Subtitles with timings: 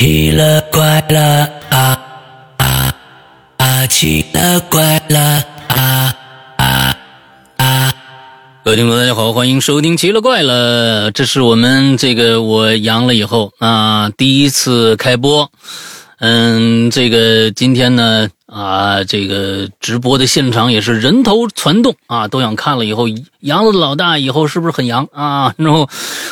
[0.00, 2.00] 奇了怪了啊
[2.56, 2.94] 啊
[3.58, 3.86] 啊！
[3.86, 6.16] 奇了怪了啊
[6.56, 6.96] 啊
[7.58, 7.92] 啊！
[8.64, 15.50] 各位听众，大家好，欢迎收听《奇了怪了》，这是我们这个我阳了以后啊第一次开播。
[16.20, 23.06] 嗯，这个今天呢啊，这个直播的现场也是人头攒动啊，都想看了以后
[23.38, 25.54] 阳了老大以后是不是很阳啊？
[25.56, 25.88] 然后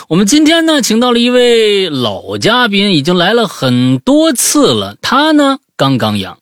[0.09, 6.39] 我们今天呢，请到了一位老嘉宾，已经来了很多次了，他呢刚刚阳，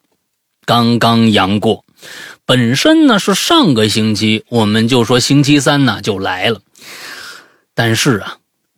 [0.65, 1.85] 刚刚阳过。
[2.47, 6.61] 本身呢是上个星期，我们就说星期三呢就来了，
[7.75, 8.37] 但是啊，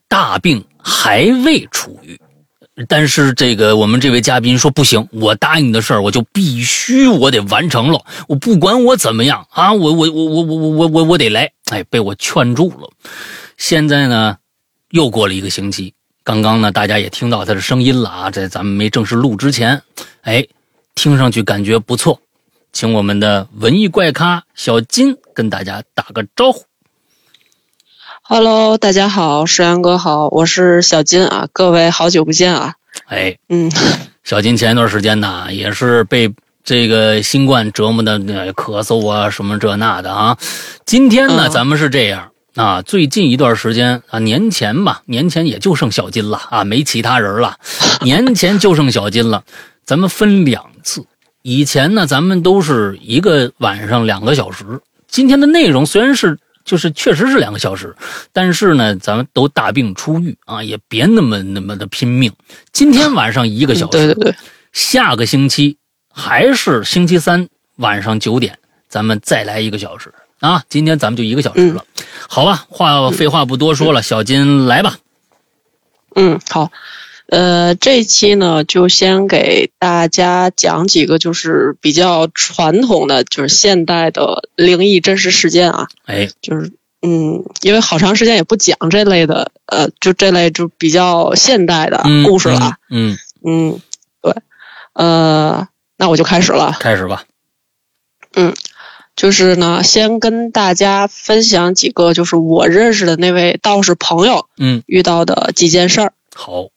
[0.09, 2.20] 大病还未出愈。
[2.87, 12.91] 但是这个我们这位嘉宾说不行，我答应你的事儿我就必须我得完成了，我不管我怎么样啊，我我我我我我我我得来，哎，被我劝住了。
[13.56, 14.36] 现在呢，
[14.91, 19.83] 又过了一个星期，刚刚呢大家也听到他的声音了啊，在咱们没正式录之前，
[20.22, 20.47] 哎，
[20.95, 22.20] 听上去感觉不错，
[22.72, 26.62] 请我们的文艺怪咖小金跟大家打个招呼。
[28.31, 32.75] Hello，大家好，石阳哥好，我是小金啊，各位好久不见啊。
[33.07, 33.73] 哎，嗯，
[34.23, 36.31] 小金前一段时间呢，也是被
[36.62, 40.37] 这个新冠折磨的呃咳嗽啊什么这那的啊。
[40.84, 47.56] 今天呢，嗯咱们是这样啊，最近一段时间啊，年前吧，年前也就剩小金了啊，没其他人了，
[48.05, 49.43] 年前就剩小金了。
[49.87, 51.03] 咱们分两次，
[51.41, 54.67] 以前呢，咱们都是一个晚上两个小时。
[55.11, 57.97] 今天的内容虽然是就是确实是两个小时，
[58.30, 62.30] 但是呢，咱们都大病初愈啊，也别那么那么的拼命。
[62.72, 64.34] 今天晚上一个小时，对对对，
[64.72, 65.78] 下个星期
[66.12, 70.62] 还是星期三晚上九点，咱们再来一个小时啊！
[70.69, 71.83] 今天咱们就一个小时了，
[72.28, 72.66] 好吧？
[72.69, 74.98] 话废话不多说了，小金来吧。
[76.14, 76.70] 嗯，好，
[77.29, 86.72] 呃，这期呢就先给大家讲几个就是比较传统的，就是现代的灵异真实事件啊，哎，就是
[87.03, 93.81] 嗯，因为好长时间也不讲这类的，呃，就这类就比较现代的嗯，故事了啊，嗯，嗯，
[94.22, 94.34] 对，
[94.94, 95.69] 呃，
[95.99, 96.77] 那我就开始了。
[96.81, 97.25] 开始吧。
[98.34, 98.55] 嗯
[99.17, 106.12] 就是呢，先跟大家分享几个，就是我认识的那位道士朋友嗯，遇到的几件事儿。
[106.34, 106.69] 好，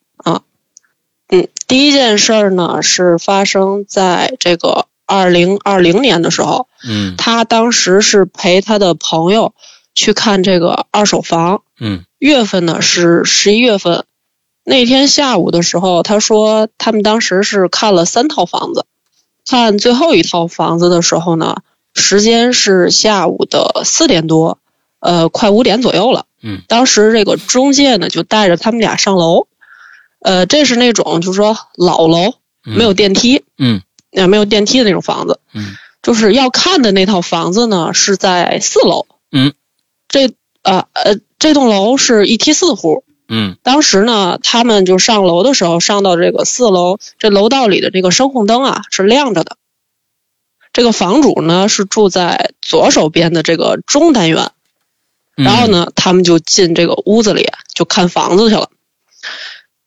[1.31, 9.53] 嗯，第一件事儿呢是发生在这个二零二零年的时候，嗯他当时是陪他的朋友
[9.95, 14.03] 去看这个二手房，嗯月份呢是十一月份。
[14.63, 18.85] 那天下午的时候，他说他们当时是看了三套房子，
[19.45, 21.63] 看最后一套房子的时候呢，
[21.95, 24.59] 时间是下午的四点多，
[24.99, 26.25] 呃，快五点左右了。
[26.43, 29.47] 嗯，当时这个中介呢就带着他们俩上楼，
[30.21, 32.33] 呃，这是那种就是说老楼，
[32.65, 35.39] 嗯，没有电梯，嗯呃，没有电梯的那种房子。
[35.53, 39.05] 嗯就是要看的那套房子呢是在四楼。
[39.31, 39.53] 嗯，
[40.07, 40.33] 这
[40.63, 43.03] 呃呃，这栋楼是一梯四户。
[43.27, 49.57] 嗯当时呢，他们就上楼的时候，上到这个四楼，这楼道里的这个声控灯啊是亮着的。
[50.73, 54.51] 这个房主呢是住在左手边的这个中单元，
[55.37, 58.69] 嗯，然后呢，他们就进这个屋子里就看房子去了。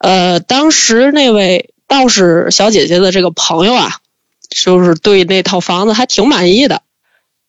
[0.05, 3.97] 呃，当时那位道士小姐姐的这个朋友啊，
[4.51, 6.83] 就是对那套房子还挺满意的。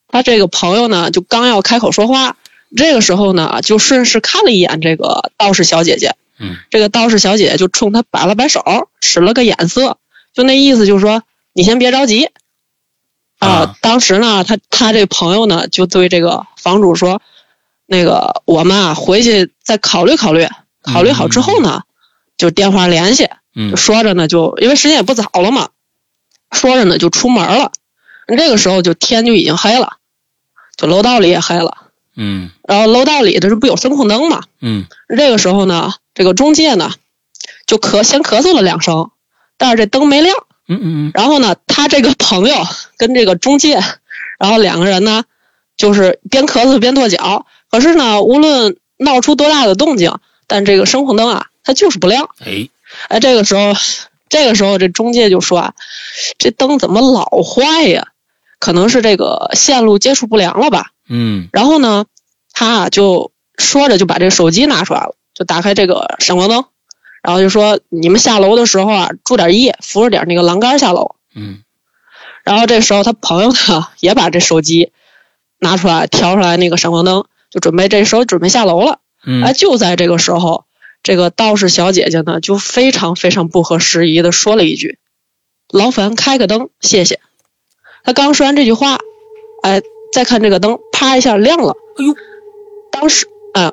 [0.07, 2.37] 他这个朋友呢，就刚要开口说话，
[2.77, 6.15] 这个时候呢，就顺势看了一眼这个道士小姐姐。
[6.39, 8.63] 嗯这个道士小姐姐就冲他摆了摆手，
[9.01, 9.97] 使了个眼色，
[10.33, 12.29] 就那意思就是说你先别着急。
[13.39, 17.21] 啊当时呢，他他这朋友呢就对这个房主说，
[17.85, 20.47] 那个我们啊回去再考虑考虑，
[20.81, 21.83] 考虑好之后呢，
[22.37, 23.29] 就电话联系。
[23.55, 25.69] 嗯说着呢，就因为时间也不早了嘛，
[26.51, 27.71] 说着呢就出门了。
[28.27, 29.97] 这个时候就天就已经黑了，
[30.75, 31.77] 就楼道里也黑了。
[32.17, 34.43] 嗯然后楼道里这是不有声控灯嘛？
[34.61, 34.85] 嗯
[35.15, 36.91] 这个时候呢，这个中介呢
[37.65, 39.11] 就咳先咳嗽了两声，
[39.57, 40.35] 但是这灯没亮。
[40.67, 42.55] 嗯嗯然后呢，他这个朋友
[42.97, 43.79] 跟这个中介，
[44.39, 45.23] 然后两个人呢
[45.77, 47.45] 就是边咳嗽边跺脚。
[47.69, 50.17] 可是呢，无论闹出多大的动静，
[50.47, 52.29] 但这个声控灯啊，它就是不亮。
[52.45, 52.69] 哎，
[53.09, 53.73] 哎，这个时候，
[54.29, 55.73] 这个时候这中介就说啊，
[56.37, 58.07] 这灯怎么老坏呀？
[58.57, 60.91] 可能是这个线路接触不良了吧。
[61.09, 62.05] 嗯然后呢，
[62.53, 66.65] 他啊就说着就把这手机拿出来了，就打开这个闪光灯，
[67.21, 71.15] 然后就说你们下楼的时候啊，注点意，扶着点那个栏杆下楼。
[71.35, 71.63] 嗯
[72.43, 74.91] 然后这时候他朋友呢也把这手机
[75.59, 78.99] 拿出来，调出来那个闪光灯，就准备这时候准备下楼了。
[79.25, 80.65] 嗯哎，嗯就在这个时候，
[81.05, 84.97] 这个道士小姐姐呢就非常非常不合时宜的说了一句
[85.71, 87.19] ：“劳烦开个灯，谢谢。”
[88.03, 88.97] 她刚说完这句话，
[89.61, 91.75] 哎，再看这个灯，啪一下亮了。
[91.99, 92.15] 哎呦，
[92.91, 93.71] 当时，嗯，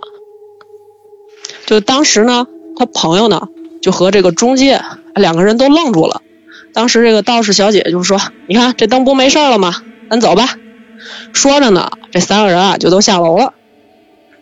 [1.65, 2.47] 就当时呢，
[2.77, 3.49] 他朋友呢
[3.81, 4.83] 就和这个中介
[5.15, 6.21] 两个人都愣住了。
[6.75, 9.83] 当时这个道士小姐就说：“你看这灯不没事了吗？
[10.11, 10.59] 咱走吧。”
[11.33, 13.55] 说着呢，这三个人啊就都下楼了。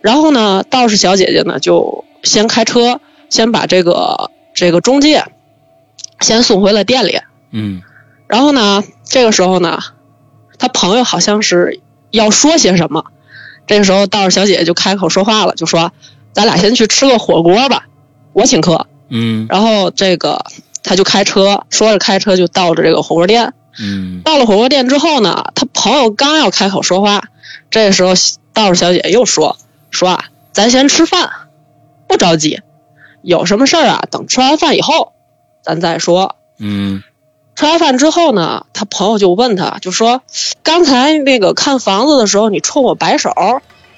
[0.00, 5.24] 然后呢，道士小姐姐呢就先开车，先把这个这个中介
[6.20, 7.20] 先送回了店里。
[7.50, 7.82] 嗯
[8.26, 9.80] 然后呢，这个时候呢，
[10.58, 11.80] 他朋友好像是
[12.10, 13.04] 要说些什么。
[13.66, 15.92] 这个时候，道士小姐姐就开口说话了，就说
[16.32, 17.86] ：“咱俩先去吃个火锅吧，
[18.32, 18.86] 我请客。
[19.08, 20.44] 嗯”然后这个
[20.82, 23.52] 他就开车，说着开车就到了这个火锅店。
[23.80, 27.24] 嗯到了火锅店之后呢，他朋友刚要开口说话，
[27.70, 28.14] 这个时候
[28.52, 29.56] 道士小姐又说
[29.90, 31.30] ：“说啊，咱先吃饭，
[32.10, 32.60] 不着急，
[33.22, 35.12] 有什么事儿啊，等吃完饭以后
[35.62, 37.02] 咱再说。”嗯
[37.54, 40.22] 吃完饭之后呢，他朋友就问他，就说
[40.64, 43.32] ：“刚才那个看房子的时候，你冲我摆手，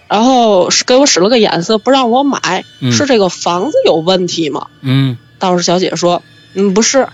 [0.09, 6.23] 然后给我使了个眼色，不让我买，嗯是这个房子有问题吗嗯？”道士小姐说
[6.55, 7.09] ：“嗯，不是，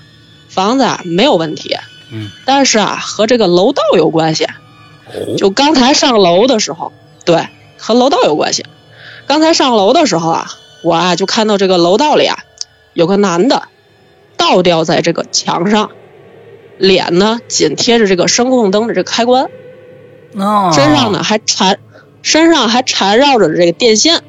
[0.48, 1.76] 房子啊没有问题，
[2.10, 4.44] 嗯，但是啊和这个楼道有关系。
[4.44, 6.92] 哦就刚才上楼的时候，
[7.24, 7.48] 对，
[7.78, 8.64] 和楼道有关系。
[9.26, 10.50] 刚才上楼的时候啊，
[10.82, 12.38] 我啊就看到这个楼道里啊
[12.92, 13.68] 有个男的
[14.36, 15.90] 倒吊在这个墙上，
[16.78, 19.50] 脸呢紧贴着这个声控灯的这个开关，
[20.34, 21.78] 哦身上呢还缠
[22.22, 24.22] 身上还缠绕着这个电线。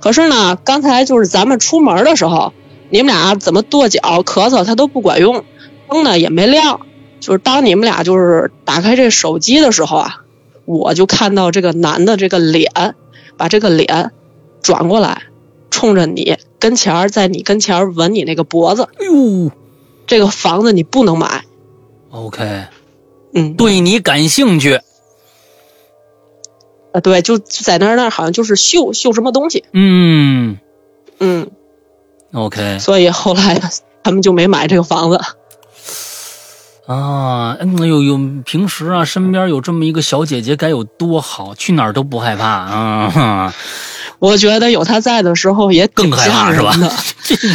[0.00, 2.52] 可是呢，刚才就是咱们出门的时候，
[2.90, 5.44] 你们俩怎么跺脚、咳嗽，它都不管用，
[5.88, 6.80] 灯呢也没亮。
[7.20, 10.24] 就是当你们俩就是打开这手机的时候啊，
[10.66, 12.96] 我就看到这个男的这个脸，
[13.38, 14.10] 把这个脸
[14.62, 15.24] 转过来，
[15.70, 18.88] 冲着你跟前儿，在你跟前儿吻你那个脖子。
[18.98, 19.50] 哎呦
[20.06, 21.44] 这个房子你不能买
[22.10, 22.64] ，，OK，
[23.34, 24.80] 嗯，对你感兴趣，
[26.92, 30.58] 啊，对，就就在那儿那儿好像就是秀秀什么东西，嗯
[31.20, 31.50] 嗯
[32.32, 33.62] ，，OK 所以后来
[34.02, 35.18] 他们就没买这个房子。
[36.86, 43.54] 啊，嗯，有有平时啊，身边有这么一个小姐姐该有多好，去哪儿都不害怕啊，哈
[44.22, 46.80] 我觉得有他在的时候也挺更害吓人怕是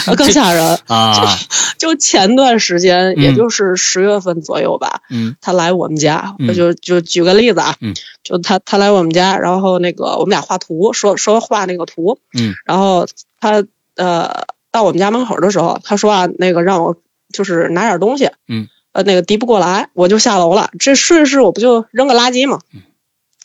[0.06, 0.16] 吧？
[0.18, 0.78] 更吓人。
[0.88, 1.14] 啊，
[1.80, 3.24] 就前段时间，嗯。
[3.24, 5.38] 也就是十月份左右吧，嗯。
[5.40, 7.94] 他来我们家，就就举个例子啊，嗯。
[8.22, 12.54] 就他他来我们家，然后那个我们俩画图，说说画那个图，嗯。
[12.66, 13.08] 然后
[13.40, 13.64] 他
[13.96, 16.98] 呃到我们家门口的时候，他说啊那个让我
[17.32, 22.82] 就是拿点东西，嗯，呃那个递不过来，我就下楼了，这顺势我不就扔个垃圾嘛，嗯。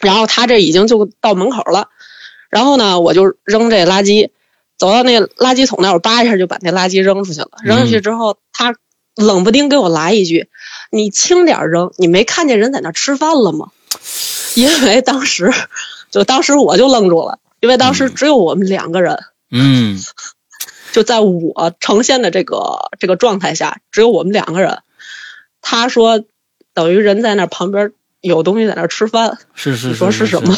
[0.00, 1.86] 然后他这已经就到门口了，
[2.52, 4.28] 然后呢我就扔这垃圾，
[4.76, 8.76] 走到那垃圾桶那儿，我叭一下就把那垃圾扔出去了，扔出去之后，他
[9.16, 10.50] 冷不丁给我来一句
[10.92, 13.70] ：“你轻点扔，你没看见人在那吃饭了吗？”
[14.54, 15.50] 因为当时
[16.10, 19.18] 就当时我就愣住了，因为当时只有我们两个人。
[19.50, 19.98] 嗯
[20.92, 24.82] 就在我呈现的这个这个状态下，只有我们两个人。
[25.62, 26.22] 他说，
[26.74, 30.54] 等于人在那旁边有东西在那吃饭，是是你说是是什么？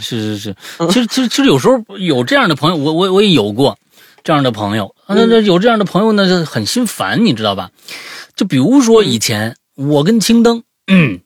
[0.00, 3.78] 是是是，嗯其实其实其实有时候有这样的朋友，我我我也有过
[4.24, 7.70] 这样的朋友，啊那那有这样的朋友呢，就很心烦，你知道吧？
[8.34, 11.20] 就比如说以前我跟青灯，嗯，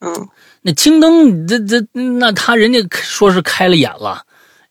[0.00, 0.28] 嗯
[0.60, 4.22] 那青灯这这那他人家说是开了眼了，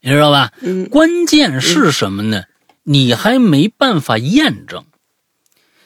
[0.01, 0.51] 你知道吧？
[0.62, 2.43] 嗯关键是什么呢？
[2.83, 4.83] 你还没办法验证，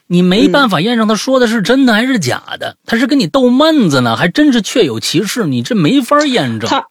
[0.08, 6.70] 你没办法验证他说的是真的还是假的，他是跟你逗闷子呢，还真是确有其事，你这没法验证。
[6.70, 6.88] 他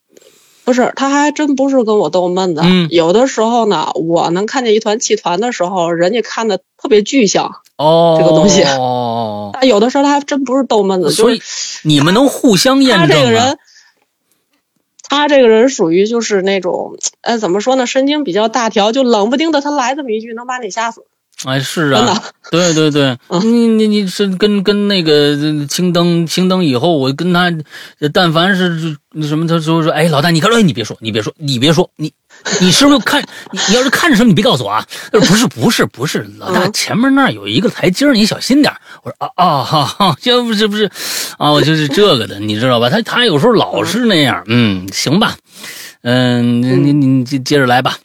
[0.64, 2.62] 不是，他还真不是跟我逗闷子。
[2.64, 7.56] 嗯有的时候呢，我能看见一团气团的时候，人家看的特别具象。
[7.76, 13.58] 哦，这个东西哦， 但有的时候他还真不是逗闷子，所以就是你们能互相验他证啊这个人。
[15.06, 21.04] 他这个人属于就是那种，呃，怎么说呢，神经比较大条，就冷不丁的他来这么一句，能把你吓死。
[21.44, 23.40] 哎，是啊， 对对对，嗯。
[23.42, 27.52] 你你你是跟跟那个呃青灯青灯以后，我跟他，
[27.98, 32.12] 呃但凡是那什么，他说说，哎，老大，你看，哎，你别说，你别说，你别说，你
[32.60, 33.20] 你是不是看？
[33.52, 34.86] 你你要是看着什么，你别告诉我啊！
[35.12, 36.72] 他说不是不是不是，老大嗯。
[36.72, 38.72] 前面那儿有一个台阶儿，你小心点
[39.02, 40.90] 我说啊啊哈哈，这不是不是。
[41.36, 42.88] 啊，我就是这个的，你知道吧？
[42.88, 45.36] 他他有时候老是那样，嗯，行吧，
[46.02, 47.96] 嗯，你你你接接着来吧，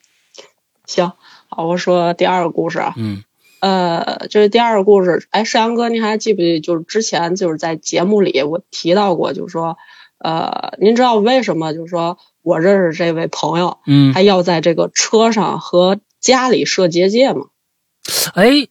[0.85, 1.15] 行，好，
[1.63, 3.23] 我说第二个故事啊，嗯
[3.59, 5.27] 呃，这是第二个故事。
[5.31, 6.59] 哎，山阳哥，您还记不记？
[6.59, 9.77] 就是之前就是在节目里我提到过，就是说，
[10.17, 17.47] 呃，您知道为什么就是说我认识这位朋友，嗯他要在这个车上和家里设结界吗。
[18.33, 18.67] 哎，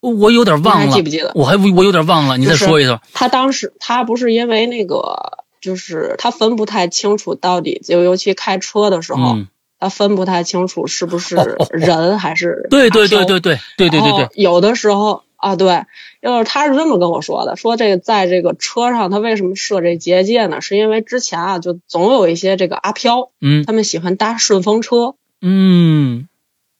[0.00, 3.02] 我有点忘了，记不记得我还我有点忘了，你再说一下。
[3.12, 9.48] 他当时他不是因为那个，就是他分不太清楚到底，就尤其开车的时候，嗯，
[9.82, 15.86] 他分不太清楚是不是人还是 对对对对对对对对对，有的时候啊，对，
[16.22, 20.60] 就是他是这么跟我说的，说这个在这个车上，他为什么设这结界呢？
[20.60, 23.64] 是因为之前啊，就总有一些这个阿飘，嗯。
[23.64, 26.28] 他们喜欢搭顺风车嗯。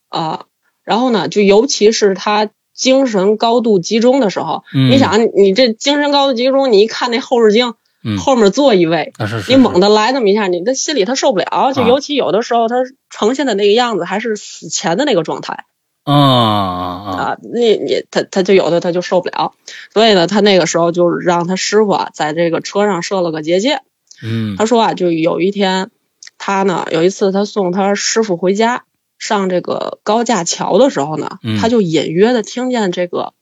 [0.08, 0.44] 啊，
[0.84, 8.18] 然后呢，就尤其是他精神高度集中的时候，嗯，你想，你这精神高度集中，你一看那后视镜，嗯。
[8.18, 9.12] 后面坐一位。
[9.18, 12.76] 啊是是，你猛地来那么一下，你的心里他受不了，就啊尤其有的时候他
[13.10, 15.64] 呈现的那个样子还是死前的那个状态，
[16.04, 19.54] 啊啊啊，你你他他就有的他就受不了，
[19.92, 23.82] 所以呢，他那个时候就让他师傅啊在这个车上设了个结界。
[24.22, 24.56] 嗯。
[24.56, 25.90] 他说啊，就有一天，
[26.38, 28.84] 他呢有一次他送他师傅回家，
[29.18, 31.58] 上这个高架桥的时候呢，嗯。
[31.60, 33.34] 他就隐约的听见这个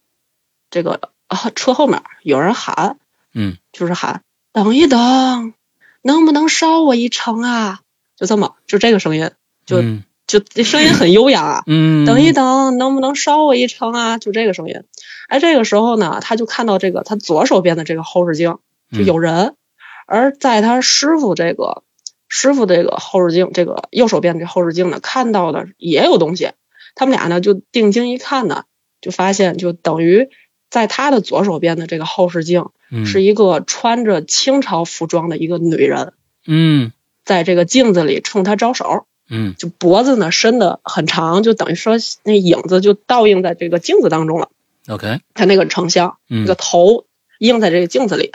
[0.71, 2.99] 这个啊车后面有人喊，
[3.35, 3.57] 嗯。
[3.73, 5.55] 就是喊等一等，
[6.03, 7.81] 能不能捎我一程啊？
[8.17, 9.31] 就这么就这个声音，
[9.65, 11.63] 就嗯就这声音很悠扬啊。
[11.67, 14.19] 嗯，等一等，能不能捎我一程啊？
[14.19, 14.83] 就这个声音。
[15.29, 18.59] 哎，这个时候呢，他就看到这个他左手边的这个后视镜
[18.93, 19.55] 就有人，
[20.07, 21.85] 而在他师傅这个
[22.29, 26.51] 师傅这个后视镜，这个右手边这后视镜呢，看到的也有东西。
[26.97, 28.65] 他们俩呢就定睛一看呢，
[29.01, 30.29] 就发现就等于
[30.71, 36.13] 在他的左手边的这个后视镜嗯是一个穿着清朝服装的一个女人，
[36.47, 36.93] 嗯
[37.25, 39.05] 在这个镜子里冲他招手。
[39.33, 44.49] 嗯就脖子呢伸的很长，就等于说那影子就倒映在这个镜子当中了。
[44.89, 47.05] OK 他那个成像，嗯那个头
[47.39, 48.33] 映在这个镜子里，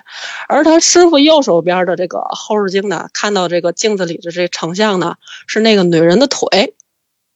[0.48, 6.76] 而他师傅右手边的这个后视镜呢，看到这个镜子里的这成像呢，是那个女人的腿。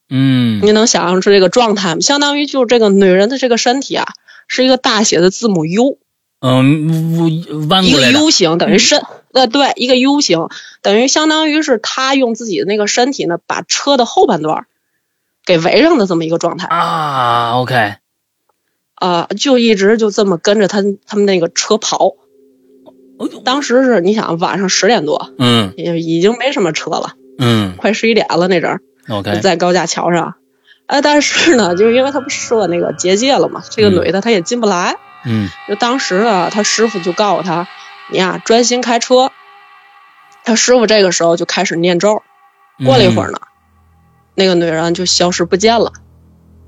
[0.09, 1.99] 嗯你能想象出这个状态吗？
[1.99, 4.13] 相当于就是这个女人的这个身体啊，
[4.49, 5.99] 是一个大写的字母 U，
[6.41, 9.01] 嗯我弯一个过来的 U 型，等于身，
[9.31, 10.49] 呃，对，一个 U 型，
[10.81, 14.65] 等于相当于是他用自己的那个身体呢，把车的后半段
[15.45, 16.67] 给围上的这么一个状态。
[16.67, 17.93] 啊 OK
[18.95, 22.15] 啊、就一直就这么跟着他他们那个车跑。
[23.45, 30.35] 当时是你想晚上十点多，嗯也已经没什么车了，嗯快十一点了那阵儿，OK 在高架桥上。
[30.89, 34.95] 哎，但是呢，就是因为他不设那个结界了嘛，这个嗯女的她也进不来。
[35.23, 37.67] 嗯就当时呢，他师傅就告诉他，
[38.09, 39.31] 你呀专心开车。
[40.43, 42.23] 他师傅这个时候就开始念咒，
[42.83, 43.39] 过了一会儿呢，
[44.33, 45.91] 那个女人就消失不见了。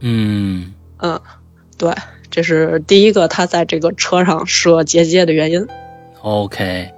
[0.02, 1.20] 嗯嗯，
[1.80, 1.96] 对，
[2.30, 5.66] 这是第一个他在这个车上设结界的原因。
[6.22, 6.92] OK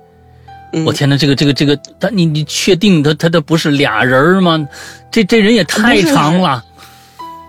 [0.73, 4.67] 嗯，我天呐，这个这个这个，他你你确定他他这不是俩人儿吗？
[5.09, 6.65] 这这人也太长了。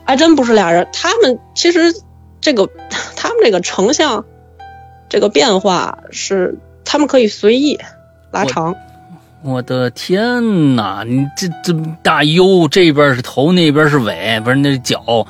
[0.04, 0.87] 还真不是俩人。
[0.92, 1.94] 他们其实
[2.40, 2.68] 这个
[3.16, 4.25] 他们这个成像
[5.08, 7.78] 这个变化是他们可以随意
[8.30, 8.75] 拉长。
[9.42, 15.26] 我的天呐，你这这大 U 这边是头，那边是尾，不是那是脚，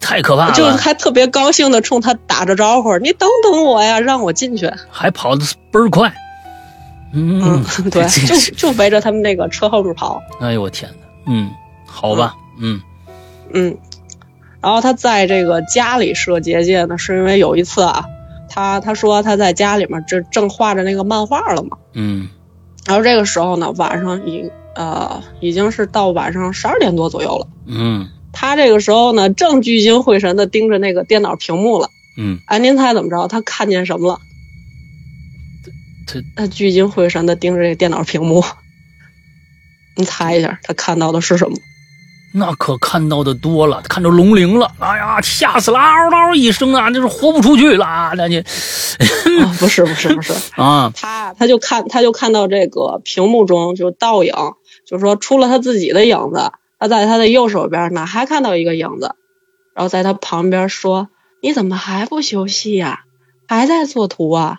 [0.00, 0.54] 太可怕了。
[0.54, 4.70] 就是还特别高兴的冲他打着招呼：“你等等我呀，让我进去。
[4.90, 6.10] 还跑的倍儿快。”
[7.12, 10.18] 嗯，嗯， 对，就就围着他们那个车后面跑。
[10.40, 11.50] 哎呦我天呐，嗯，
[11.86, 12.80] 好吧，嗯嗯，
[14.60, 18.04] 然后他在这个家里设结界呢，是因为有一次啊，
[18.48, 21.76] 他他说他在家里面这正画着那个漫画了嘛。
[21.94, 22.28] 嗯
[22.86, 27.48] 然后这个时候呢，晚上已呃已经是到晚上十二点多左右了。
[27.66, 31.90] 嗯他这个时候呢，正聚精会神的盯着那个电脑屏幕了。
[32.16, 33.28] 嗯，哎，您猜怎么着？
[33.28, 34.20] 他看见什么了？
[36.06, 38.42] 他他聚精会神的盯着这个电脑屏幕。
[39.96, 41.56] 你猜一下，他看到的是什么？
[42.34, 48.38] 那可看到的多了，看着龙鳞了，哎呀，吓死了，嗷嗷一声啊，那是豁不出去了，那你
[49.42, 50.32] 啊，不是，不是，不是。
[50.60, 54.32] 啊，他他就看他就看到这个屏幕中就倒影，
[54.86, 59.14] 就是说出了他自己的影子，他在他的右手边呢还看到一个影子，
[59.74, 61.08] 然后在他旁边说
[61.42, 63.00] ：“你怎么还不休息呀、
[63.46, 64.58] 还在做图啊？”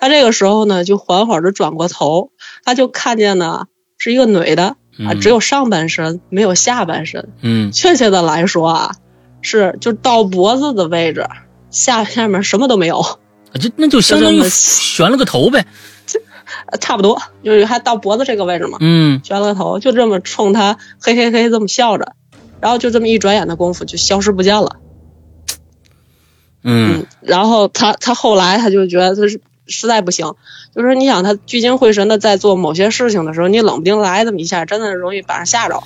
[0.00, 2.30] 他这个时候呢就缓缓的转过头，
[2.64, 3.66] 他就看见呢
[3.98, 5.20] 是一个女的啊，嗯。
[5.20, 7.72] 只有上半身没有下半身，嗯。
[7.72, 8.96] 确切的来说啊
[9.42, 11.26] 是就到脖子的位置，
[11.70, 13.00] 下下面什么都没有。
[13.00, 15.66] 啊，就那就相当于悬了个头呗，
[16.66, 19.20] 呃差不多，就是还到脖子这个位置嘛，嗯。
[19.24, 22.12] 悬了个头，就这么冲他嘿嘿嘿这么笑着，
[22.60, 24.76] 然后就这么一转眼的功夫就消失不见了。
[26.62, 27.06] 嗯。
[27.22, 30.34] 然后他他后来他就觉得他是实在不行，
[30.74, 35.82] 就是你想他聚精会神的在做某些事情的时候，你冷不丁来这么一下，真的容易把人吓着。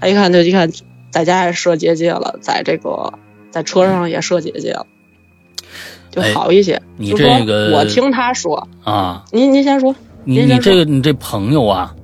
[0.00, 0.70] 他一看就一看
[1.10, 3.14] 在家也设结界了，在这个
[3.50, 4.86] 在车上也设结界了，
[6.10, 6.82] 就哎好一些。
[6.96, 9.94] 你这个我听他说，啊，您您先说，
[10.24, 11.94] 你你这个你这朋友啊，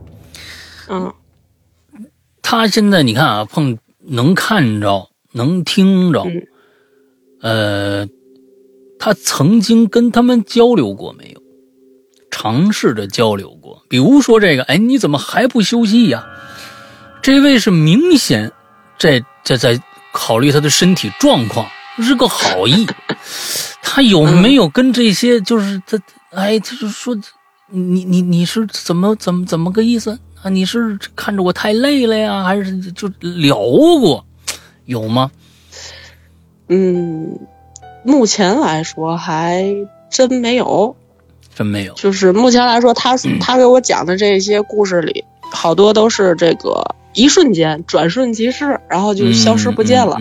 [0.88, 1.12] 嗯
[2.42, 6.47] 他现在你看啊，碰能看着，能听着，嗯
[7.42, 8.09] 呃，
[8.99, 11.43] 他曾经跟他们交流过没有？
[12.31, 16.26] 尝试着交流过，比如说这个，哎，你怎么还不休息呀？
[17.21, 18.52] 这位是明显
[18.99, 19.81] 在在在
[20.12, 21.67] 考虑他的身体状况，
[21.99, 22.87] 是个好意。
[23.83, 25.99] 他有没有跟这些就是他
[26.31, 27.19] 哎，就是说
[27.71, 30.49] 你你你是怎么怎么怎么个意思啊？
[30.49, 34.25] 你是看着我太累了呀，还是就聊过？
[34.85, 35.31] 有吗？
[36.69, 37.37] 嗯，
[38.02, 39.64] 目前来说还
[40.11, 40.97] 真没有。
[41.55, 41.93] 真没有。
[41.95, 50.17] 就是目前来说，他嗯他给我讲的这些故事里，好多都是这个一瞬间转瞬即逝，然后就消失不见了，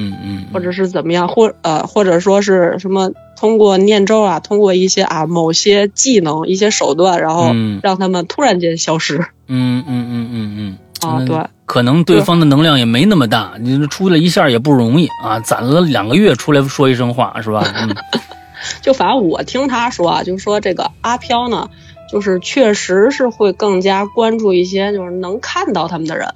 [0.51, 9.19] 或者是怎么样，或呃或者说是什么通过念咒啊，通过一些啊某些技能、一些手段，然后嗯让他们突然间消失。
[9.47, 17.63] 嗯嗯嗯嗯嗯啊对，可能对方的能量也没那么大，你出来一下也不容易啊，攒了两个月出来说一声话是吧？
[17.75, 17.95] 嗯。
[18.81, 21.69] 就反正我听他说啊，就是说这个阿飘呢，
[22.11, 26.27] 就是确实是会更加关注一些就是能看到他们的人，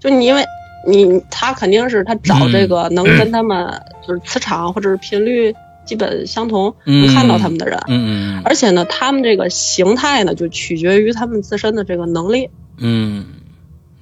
[0.00, 0.44] 就你因为
[0.88, 7.06] 你他肯定是他找这个 能跟他们就是磁场或者是频率基本相同，嗯。
[7.06, 8.42] 能看到他们的人，嗯嗯。
[8.44, 12.50] 而且呢，他们这个形态呢就取决于他们自身的这个能力。
[12.78, 13.24] 嗯，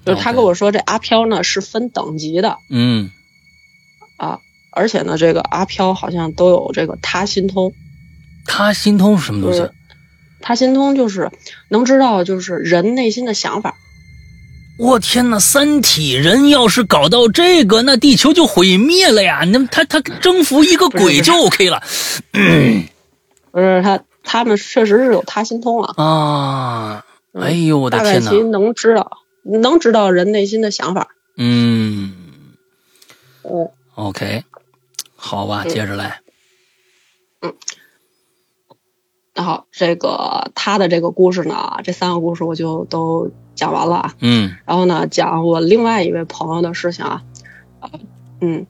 [0.09, 3.11] 就是他跟我说，这阿飘呢是分等级的嗯
[4.17, 7.73] 啊，而且呢，这个阿飘好像都有这个他心通。
[8.47, 9.73] 他心通是什么东西就是？
[10.41, 11.31] 他心通就是
[11.69, 13.75] 能知道就是人内心的想法。
[14.79, 15.39] 我天哪！
[15.39, 19.43] 三体人要是搞到这个，那地球就毁灭了呀！
[19.49, 21.83] 那他他征服一个鬼就 OK 了
[23.51, 25.95] 不是他，他们确实是有他心通啊。
[25.97, 27.05] 啊！
[27.35, 28.43] 嗯哎呦我的天哪大概其！
[28.45, 29.18] 能知道，
[29.57, 31.09] 能知道人内心的想法。
[31.37, 32.13] 嗯
[33.43, 34.45] 嗯，，OK，
[35.17, 36.21] 好吧，接着来。
[37.41, 37.55] 嗯，
[39.35, 44.15] 那好这个他的这个故事呢，这三个故事我就都讲完了啊。
[44.21, 47.23] 嗯然后呢，讲我另外一位朋友的事情啊。
[47.81, 47.91] 啊
[48.41, 48.67] 嗯，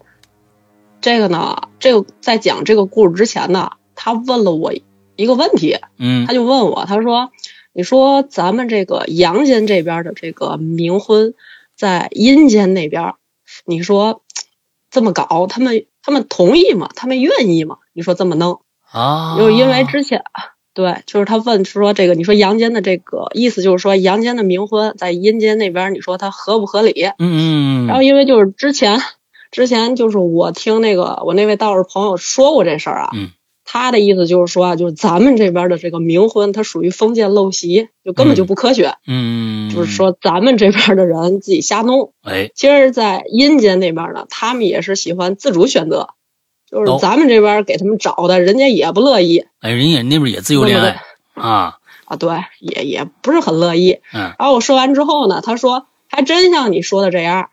[1.00, 4.74] 这个呢，这个在讲这个故事之前呢，他问了我
[5.16, 5.78] 一个问题。
[5.98, 7.32] 嗯他就问我，他说
[7.78, 11.34] ：“你说咱们这个阳间这边的这个冥婚，
[11.76, 13.14] 在阴间那边，
[13.64, 14.22] 你说
[14.90, 16.90] 这么搞，他们他们同意吗？
[16.96, 17.76] 他们愿意吗？
[17.92, 18.62] 你说这么弄？
[18.90, 20.24] 啊，就因为之前，
[20.74, 27.04] 对，就是他问说这个，你说阳间的这个意思就是说阳间的冥婚在阴间那边，你说它合不合理？
[27.20, 29.00] 嗯嗯，然后因为就是之前
[29.52, 33.30] 之前就是我听那个我那位道士朋友说过这事儿啊，嗯
[33.70, 38.94] 他的意思就是说啊，就是咱们这边的这个冥婚，它属于封建陋习，就根本就不科学。
[39.06, 42.14] 嗯，就是，说咱们这边的人自己瞎弄。
[42.22, 46.14] 哎，其实，在阴间那边呢，他们也是喜欢自主选择，
[46.70, 51.02] 就哦是咱们这边给他们找的，人家也不乐意哎，人家那边也自由恋爱
[51.34, 51.76] 啊，
[52.06, 53.98] 啊，对，也也不是很乐意。
[54.14, 57.50] 嗯然后我说完之后呢，他说还真像你说的这样，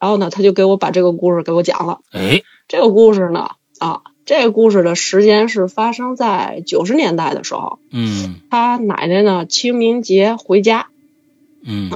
[0.00, 1.98] 然后呢，他就给我把这个故事给我讲了。
[2.10, 8.34] 哎，这个故事呢，啊，这个故事的时间是发生在九十年代的时候，嗯。
[8.50, 10.88] 他奶奶呢清明节回家，
[11.62, 11.90] 嗯。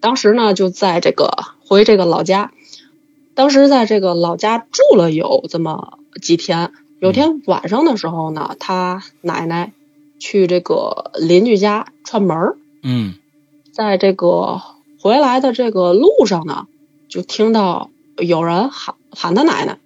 [0.00, 1.30] 当时呢就在这个
[1.64, 2.50] 回这个老家，
[3.36, 6.72] 当时在这个老家住了有这么几天。
[6.98, 9.72] 有天晚上的时候呢，他奶奶
[10.18, 13.14] 去这个邻居家串门儿，嗯。
[13.70, 14.60] 在这个
[15.00, 16.66] 回来的这个路上呢，
[17.08, 19.78] 就听到有人喊喊他奶奶，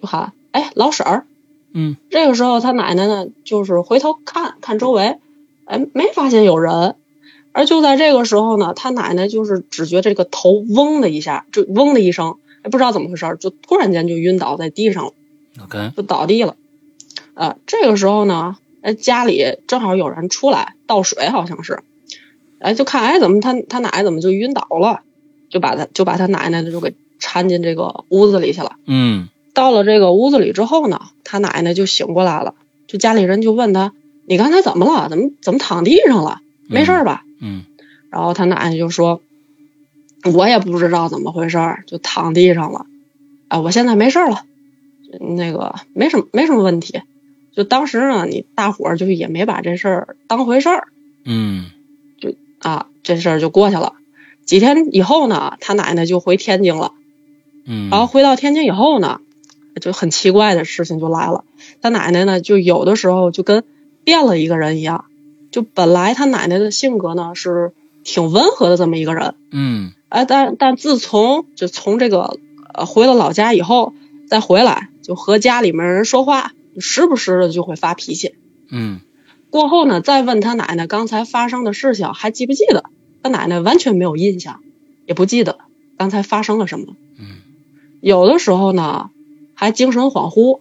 [0.00, 1.26] 就喊：“哎，老婶儿。”
[1.78, 5.18] 嗯这个时候，他奶奶呢，就是回头看看周围，
[5.66, 6.94] 哎，没发现有人。
[7.52, 15.12] 而就在这个时候呢，他奶奶就是只觉这个头嗡的一下，就嗡的一声，哎，不知道怎么回事，就突然间就晕倒在地上了
[15.62, 16.56] ，，OK，就倒地了。
[17.34, 21.80] 呃，这个时候呢，哎，家里正好有人出来倒水，好像是，
[22.58, 25.00] 哎，就看哎怎么他他奶奶怎么就晕倒了，
[25.50, 28.76] 就把他就把他奶奶就给搀进这个屋子里去了。
[28.86, 32.54] 嗯到了这个屋子里之后呢，他奶奶就醒过来了，
[32.86, 33.94] 就家里人就问他
[34.28, 35.08] ：“你刚才怎么了？
[35.08, 36.40] 怎么怎么躺地上了？
[36.68, 37.64] 没事吧？”嗯
[38.10, 39.22] 然后他奶奶就说
[40.34, 42.84] ：“我也不知道怎么回事，就躺地上了。
[43.48, 44.44] 啊，我现在没事了，
[45.36, 47.00] 那个没什么没什么问题。
[47.54, 50.88] 就当时呢，你大伙儿就也没把这事儿当回事儿
[51.24, 51.70] 嗯
[52.58, 53.94] 啊，这事儿就过去了。
[54.44, 56.92] 几天以后呢，他奶奶就回天津了。
[57.64, 59.20] 嗯，然后回到天津以后呢，
[59.80, 61.44] 就很奇怪的事情就来了。
[61.80, 63.64] 他奶奶呢，就有的时候就跟
[64.04, 65.04] 变了一个人一样。
[65.50, 67.72] 就本来他奶奶的性格呢是
[68.04, 72.38] 挺温和的这么一个人，嗯哎，但但自从就从这个
[72.74, 73.94] 呃回了老家以后，
[74.28, 78.34] 再回来就和家里面人说话，时不时的就会发脾气。
[78.70, 79.00] 嗯
[79.48, 82.84] 过后呢，再问他奶奶刚才发生的事情还记不记得？
[83.22, 84.60] 他奶奶完全没有印象，
[85.06, 85.58] 也不记得
[85.96, 86.94] 刚才发生了什么。
[87.18, 87.38] 嗯
[88.02, 89.10] 有的时候呢，
[89.56, 90.60] 还精神恍惚。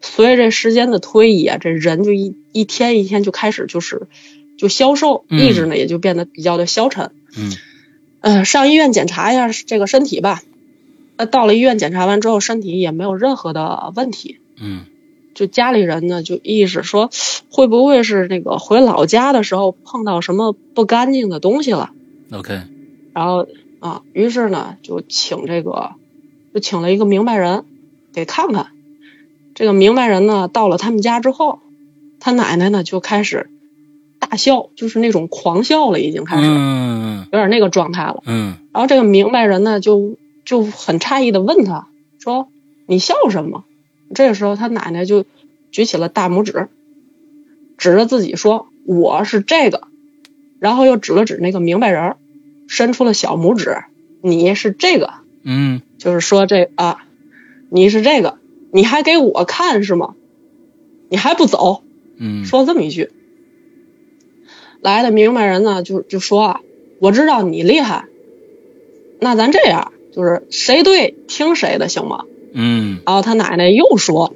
[0.00, 4.08] 随着这时间的推移啊，这人就一一天一天就开始就是
[4.58, 7.12] 就消瘦，嗯意志呢也就变得比较的消沉。
[7.36, 7.52] 嗯
[8.20, 10.42] 呃，上医院检查一下这个身体吧。
[11.16, 14.38] 那，到了医院检查完之后，身体也没有任何的问题。
[14.60, 14.86] 嗯
[15.34, 17.10] 就家里人呢就意识说，
[17.50, 21.90] 会不会是那个回老家的时候碰到什么不干净的东西了
[22.32, 22.62] ？，OK，
[23.12, 23.46] 然后
[23.80, 25.92] 啊，于是呢就请这个，
[26.54, 27.66] 就请了一个明白人
[28.16, 28.68] 给看看。
[29.54, 31.60] 这个明白人呢到了他们家之后，
[32.18, 33.50] 他奶奶呢就开始
[34.18, 38.22] 大笑，就是那种狂笑了，已经开始、嗯有点那个状态了。
[38.24, 42.48] 嗯然后这个明白人呢就就很诧异的问他说
[42.88, 43.64] ：“你笑什么？”
[44.14, 45.26] 这个时候他奶奶就
[45.70, 46.68] 举起了大拇指，
[47.76, 49.88] 指着自己说：“我是这个。”
[50.58, 52.16] 然后又指了指那个明白人，
[52.66, 53.76] 伸出了小拇指
[54.22, 55.12] ：“你是这个。”
[55.44, 57.04] 嗯就是说这啊，
[57.70, 58.38] 你是这个，
[58.72, 60.14] 你还给我看是吗？
[61.08, 61.82] 你还不走？
[62.18, 63.10] 嗯，说了这么一句。
[64.80, 66.60] 来的明白人呢，就就说啊，
[67.00, 68.06] 我知道你厉害，
[69.20, 72.24] 那咱这样，就是谁对听谁的，行吗？
[72.52, 74.34] 嗯然后他奶奶又说，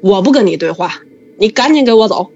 [0.00, 1.02] 我不跟你对话，
[1.38, 2.30] 你赶紧给我走。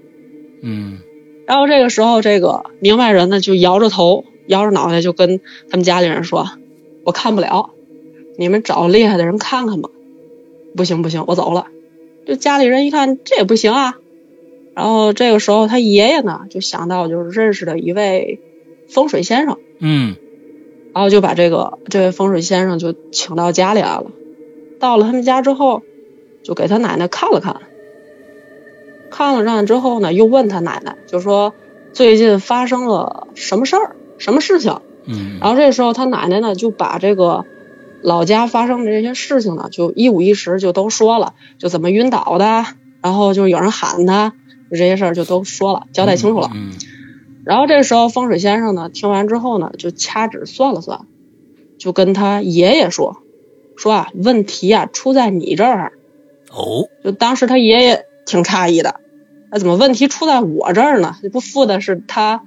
[0.61, 0.99] 嗯
[1.47, 6.47] 然后这个时候，这个明白人呢就摇着头，摇着脑袋就跟他们家里人说
[7.03, 7.71] ：“我看不了，
[8.37, 9.89] 你们找厉害的人看看吧。”
[10.75, 11.67] 不行不行，我走了。
[12.25, 13.95] 就家里人一看这也不行啊，
[14.73, 18.39] 然后这个时候他爷爷呢就想到就是认识的一位
[18.87, 20.15] 风水先生，嗯
[20.93, 24.11] 然后就把这个这位风水先生就请到家里来了。
[24.79, 25.81] 到了他们家之后，
[26.43, 27.61] 就给他奶奶看了看，
[29.09, 31.53] 看了看之后呢，又问他奶奶，就说
[31.91, 34.79] 最近发生了什么事儿，什么事情。
[35.05, 37.45] 嗯，然后这时候他奶奶呢就把这个
[38.03, 42.65] 老家发生的这些事情呢，就一五一十就都说了，就怎么晕倒的，
[43.01, 44.33] 然后就有人喊他，
[44.69, 46.49] 就这些事儿就都说了，交代清楚了。
[46.53, 46.71] 嗯
[47.43, 51.07] 然后这时候风水先生呢，听完之后呢，就掐指算了算，
[51.79, 53.17] 就跟他爷爷说，
[53.75, 55.93] 说啊，问题啊出在你这儿。
[56.51, 58.99] 哦，就当时他爷爷挺诧异的，
[59.51, 61.15] 那怎么问题出在我这儿呢？
[61.23, 62.43] 这不负的是他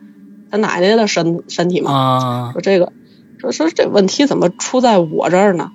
[0.48, 1.90] 他奶奶的身身体吗？
[1.92, 2.92] 啊说这个，
[3.52, 5.72] 说说这问题怎么出在我这儿呢？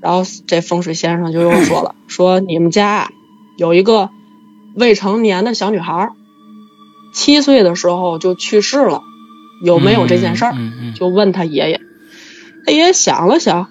[0.00, 3.10] 然后这风水先生就又说了， 说你们家啊
[3.56, 4.10] 有一个
[4.74, 6.12] 未成年的小女孩儿，
[7.12, 9.02] 七岁的时候就去世了，
[9.64, 10.54] 有没有这件事儿？
[10.94, 11.80] 就问他爷爷，
[12.64, 13.68] 他爷爷想了想，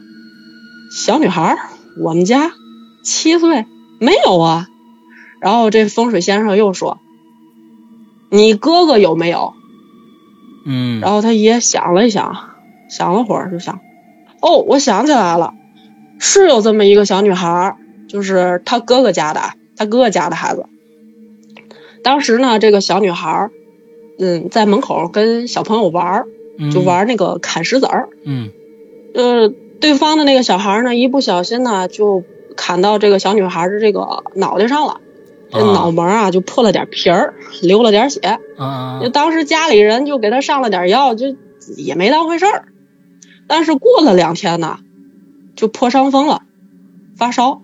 [0.91, 1.58] 小女孩，
[2.00, 2.52] 我们家
[3.04, 3.65] 七岁
[4.00, 4.67] 没有啊。
[5.39, 6.98] 然后这风水先生又说，
[8.32, 9.54] 你哥哥有没有？
[10.65, 12.55] 嗯，然后他爷想了一想，
[12.89, 13.80] 想了会儿就想，
[14.41, 15.54] 哦，我想起来了，
[16.19, 19.41] 是有这么一个小女孩儿，就是他哥哥家的，
[19.76, 20.65] 他哥哥家的孩子。
[22.04, 23.52] 当时呢，这个小女孩儿，
[24.19, 26.28] 嗯，在门口跟小朋友玩儿，
[26.71, 28.10] 就玩那个砍石子儿。
[28.24, 28.50] 嗯
[29.13, 32.24] 呃，对方的那个小孩儿呢，一不小心呢，就
[32.56, 35.02] 砍到这个小女孩儿的这个脑袋上了，
[35.52, 38.39] 这啊脑门啊就破了点皮儿，流了点血。
[38.58, 41.36] 啊就当时家里人就给他上了点药，就
[41.76, 42.65] 也没当回事儿。
[43.47, 44.79] 但是过了两天呢，
[45.55, 46.43] 就破伤风了，
[47.15, 47.62] 发烧，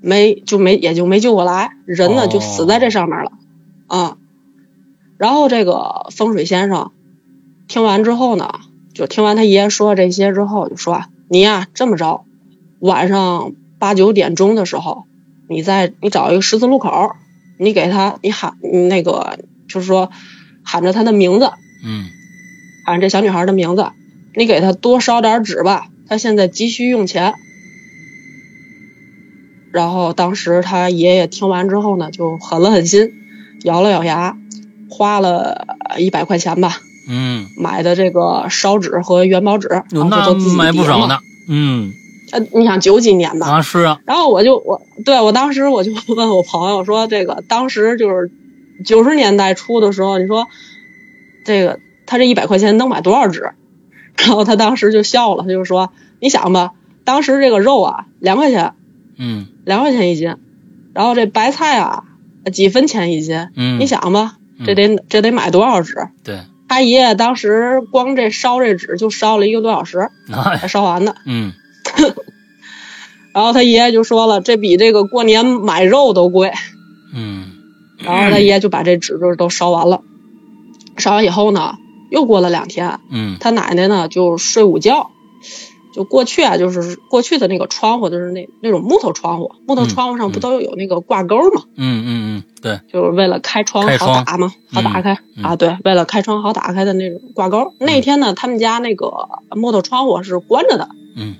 [0.00, 3.32] 没就没也就没救过来，人呢哦就死在这上面了，
[3.86, 4.16] 啊。
[5.16, 6.92] 然后这个风水先生
[7.68, 8.60] 听完之后呢，
[8.94, 12.24] 就听完他爷爷说这些之后，就说啊你呀这么着，
[12.78, 15.04] 晚上八九点钟的时候，
[15.48, 17.12] 你在你找一个十字路口，
[17.58, 20.10] 你给他你喊你那个就是说
[20.64, 21.50] 喊着他的名字，
[21.84, 22.06] 嗯
[22.86, 23.86] 喊着这小女孩的名字，
[24.34, 27.34] 你给他多烧点纸吧，他现在急需用钱。
[29.72, 33.12] 然后当时他爷爷听完之后呢，就狠了狠心，
[33.62, 34.36] 咬了咬牙，
[34.88, 40.84] 花了一百块钱吧，嗯，买的这个烧纸和元宝纸，有那都买不。
[40.84, 41.20] 少呢。
[41.48, 41.92] 嗯
[42.32, 48.30] 呃，你想九几年吧，啊是啊，然后我就我对我当时我就问我朋友说，这个当时就是
[48.84, 50.46] 九十年代初的时候，你说
[51.44, 53.50] 这个他这一百块钱能买多少纸？
[54.26, 56.72] 然后他当时就笑了，他就说：“你想吧，
[57.04, 58.74] 当时这个肉啊两块钱，
[59.18, 60.36] 嗯两块钱一斤，
[60.94, 62.04] 然后这白菜啊
[62.52, 66.08] 几分钱一斤，嗯，你想吧，嗯这得这得买多少纸？
[66.24, 71.16] 对，他爷爷当时光这烧这纸就烧了一个多小时 哎才烧完的。
[71.24, 71.52] 嗯
[73.32, 76.52] 然后他爷爷就说了，这比这个过年买肉都贵。
[77.14, 77.52] 嗯
[77.98, 80.02] 然后他爷爷就把这纸就都烧完了。
[80.96, 81.76] 烧完以后呢，
[82.10, 85.10] 又过了两天，嗯他奶奶呢就睡午觉。
[85.92, 91.64] 就过去啊，就是过去的那个窗户，就是那那种木头窗户，木头窗户上不都有那个挂钩嘛？
[91.74, 95.56] 嗯嗯嗯，对，就是为了开窗好打嘛，好打开、嗯啊。
[95.56, 97.74] 对，为了开窗好打开的那种挂钩。
[97.80, 100.90] 那天呢，他们家那个木头窗户是关着的。
[101.16, 101.34] 嗯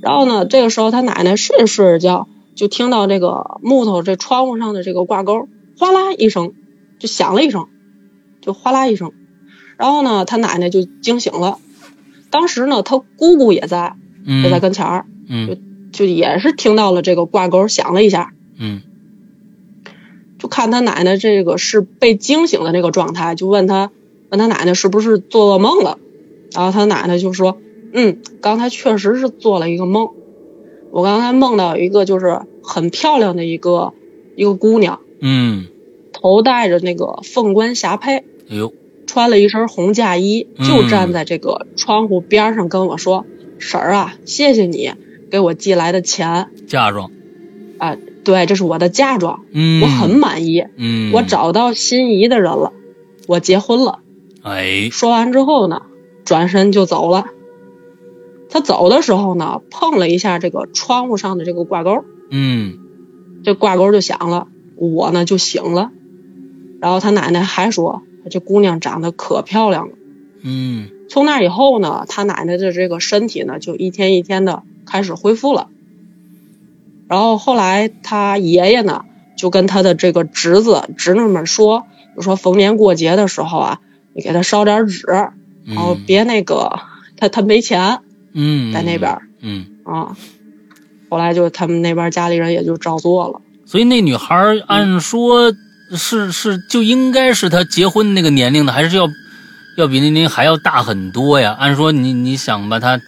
[0.00, 6.54] 然后呢，这个时候他奶奶睡着睡着觉，就听到这个木头这窗户上的这个挂钩哗啦一声，
[6.98, 7.66] 就响了一声，
[8.40, 9.12] 就哗啦一声。
[9.80, 11.58] 然后呢，他奶奶就惊醒了。
[12.30, 13.94] 当时呢，他姑姑也在，
[14.26, 15.66] 嗯，也在跟前儿，嗯。
[15.90, 18.82] 就也是听到了这个挂钩响了一下，嗯。
[20.38, 23.90] 就看他奶奶这个是被惊醒的那个状态，就问他
[24.30, 25.98] 问他奶奶是不是做噩梦了，
[26.52, 27.58] 然后他奶奶就说，
[27.92, 30.10] 嗯，刚才确实是做了一个梦，
[30.92, 33.92] 我刚才梦到一个就是很漂亮的一个
[34.36, 35.66] 一个姑娘，嗯，
[36.12, 38.72] 头戴着那个凤冠霞帔，哎呦，
[39.10, 40.64] 穿了一身红嫁衣，嗯。
[40.64, 43.26] 就站在这个窗户边上跟我说，
[43.58, 44.92] 婶儿啊，谢谢你
[45.32, 46.46] 给我寄来的钱。
[46.68, 47.10] 嫁妆，
[47.78, 50.64] 啊，对，这是我的嫁妆，嗯，我很满意。
[50.76, 52.72] 嗯，我找到心仪的人了，
[53.26, 53.98] 我结婚了。
[54.42, 55.82] 哎，说完之后呢，
[56.24, 57.26] 转身就走了。
[58.48, 62.78] 他走的时候呢，碰了一下这个窗户上的这个挂钩，嗯。
[63.42, 64.46] 这挂钩就响了，
[64.76, 65.90] 我呢就醒了。
[66.80, 69.94] 然后他奶奶还说，这姑娘长得可漂亮了。
[70.42, 75.68] 嗯从那以后呢，他奶奶的这个身体呢，就一天一天的开始恢复了。
[77.08, 79.04] 然后后来他爷爷呢，
[79.36, 83.80] 就跟他的这个侄子侄女们说，就说逢年过节的时候啊，
[84.12, 85.04] 你给他烧点纸，
[85.66, 86.78] 然后别那个
[87.16, 88.00] 他他没钱
[88.32, 90.16] 嗯，在那边儿嗯，啊。
[91.08, 93.40] 后来就他们那边家里人也就照做了。
[93.66, 94.36] 所以那女孩
[94.68, 95.52] 按说
[95.96, 99.10] 是是就应该是他结婚那个年龄的，还是要
[99.76, 101.56] 要比那年龄还要大很多呀？
[101.58, 103.00] 按说你你想吧，他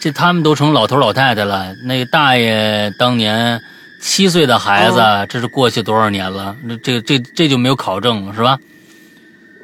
[0.00, 3.60] 这他们都成老头老太太了，那个大爷当年
[4.00, 4.96] 七岁的孩子，
[5.28, 6.56] 这是过去多少年了？
[6.64, 8.58] 那这这这就没有考证了，是吧？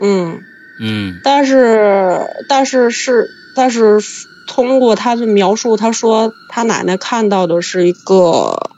[0.03, 0.43] 嗯，
[0.79, 3.99] 嗯但是但是是但是
[4.47, 8.71] 通过他的描述，他说他奶奶看到的是一个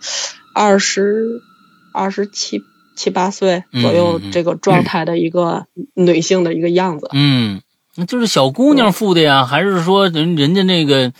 [0.55, 1.43] 二十
[1.93, 2.65] 二十七
[2.99, 7.09] 七八岁左右这个状态的一个女性的一个样子。
[7.13, 7.63] 嗯，
[7.97, 11.13] 那就是小姑娘付的呀，还是说人人家那个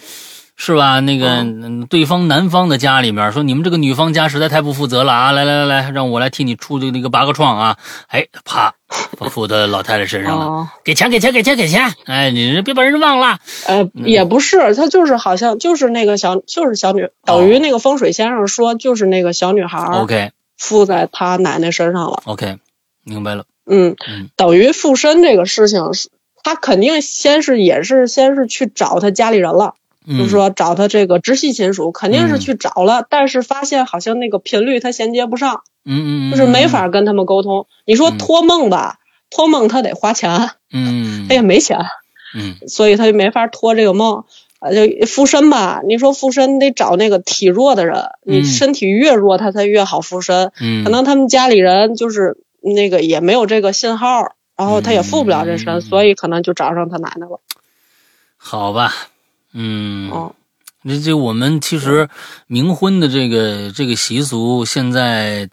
[0.57, 0.99] 是吧？
[1.01, 5.33] 那个、嗯对方男方的家里面说你们这个女方家实在太不负责了啊！
[5.33, 7.77] 来来来来，让我来替你出这个那个八个创啊！
[8.09, 8.75] 哎，啪，
[9.31, 11.95] 付到老太太身上了， 哦，给钱给钱给钱给钱！
[12.05, 13.38] 哎，你别把人忘了。
[13.67, 22.23] 呃，也不是，他就是好像就是那个小，就是小女，等于那个风水先生说，就是那个小女孩 OK 附在他奶奶身上了。
[22.27, 22.59] OK，
[23.05, 23.47] 明白了。
[23.64, 26.11] 嗯嗯，等于附身这个事情是，
[26.42, 29.75] 他肯定先是也是先是去找他家里人了，
[30.07, 37.66] 嗯，就是说找他这个直系亲属，肯定嗯是去找了，但是发现好像那个频率他衔接不上，嗯，嗯嗯，就是没法跟他们沟通。
[37.85, 38.99] 你说嗯托梦吧，
[39.31, 41.79] 托梦他得花钱，嗯，他也没钱，
[42.35, 44.25] 嗯所以他就没法托这个梦。
[44.61, 50.53] 呃，就附身吧，你说附身得找那个体弱的人，你嗯身体越弱，他才越好附身。
[50.61, 57.40] 嗯，可能他们家里人就是那个也没有这个信号，然后他也附不了这身，嗯所以可能就找上他奶奶了。
[58.37, 58.92] 好吧，
[59.53, 60.11] 嗯。
[60.11, 60.35] 哦，
[60.85, 62.09] 这这我们其实
[62.49, 65.49] 冥婚的这个这个习俗，现在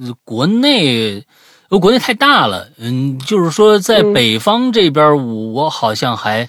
[0.00, 1.24] 呃国内
[1.68, 6.48] 呃国内太大了，嗯，就是说在嗯北方这边，我我好像还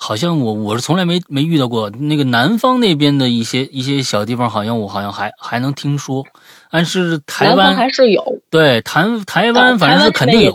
[0.00, 6.24] 好像我我是从来没没遇到过，那个南方那边的一些一些小地方，好像我好像还还能听说，
[6.70, 10.54] 但是台湾还是有，对台台台湾反正是肯定有。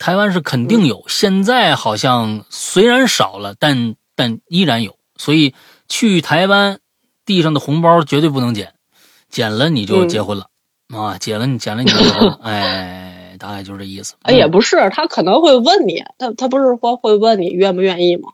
[0.00, 4.96] 台湾是肯定有，现在好像虽然少了，但但依然有。
[5.16, 5.54] 所以
[5.88, 6.80] 去台湾，
[7.24, 8.74] 地上的红包绝对不能捡，
[9.30, 10.46] 捡了你就嗯结婚了、
[10.88, 11.16] 啊！
[11.18, 13.05] 捡了你捡了你就结婚了，哎，
[13.36, 14.14] 大概就是这意思。
[14.22, 18.30] 哎，也不是，他可能会问你，他他不是说会问你愿不愿意吗？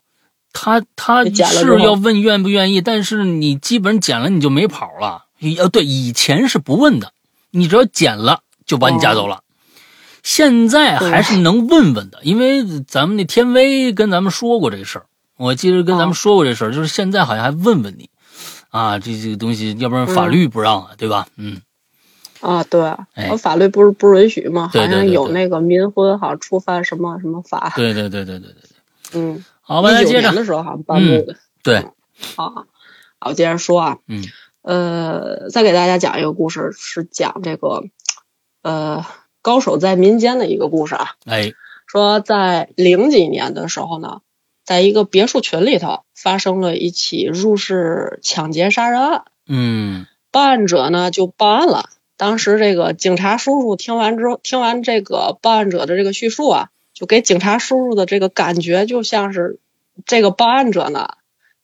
[0.53, 5.25] 他他是要问愿不愿意，但是你基本捡了你就没跑了。
[5.59, 7.13] 呃，对，以前是不问的，
[7.51, 9.41] 你只要捡了就把你夹走了。
[10.23, 15.07] 现在还是能问问的，因为咱们那天威跟咱们说过这事儿。
[15.37, 18.09] 我记得跟咱哦们说过这事儿，就是现在好像还问问你，
[18.69, 21.27] 啊，这这个东西，要不然法律不让啊，对吧？
[21.37, 21.63] 嗯，
[22.43, 22.83] 啊，对，
[23.15, 24.69] 哎我法律不是不允许吗？
[24.75, 27.73] 好像有那个民婚，好像触犯什么什么法。
[27.77, 28.71] 对对对对对对对。
[29.15, 31.37] 嗯，好吧，那一九接着，年的时候好像颁布的。
[31.63, 31.93] 对，啊，
[32.35, 32.67] 好，
[33.27, 34.25] 我接着说啊，嗯
[34.63, 37.85] 呃，再给大家讲一个故事，是讲这个
[38.63, 39.07] 呃
[39.41, 41.15] 高手在民间的一个故事啊。
[41.25, 41.53] 哎，
[41.87, 44.21] 说在零几年的时候呢，
[44.65, 51.91] 在一个别墅群里头发生了一起入室抢劫杀人案，嗯报案者呢就报案了。
[52.23, 59.59] 当时这个警察叔叔听完之后，听完这个报案者的这个叙述啊，就给警察叔叔的这个感觉就像是
[60.07, 61.15] 这个报案者呢，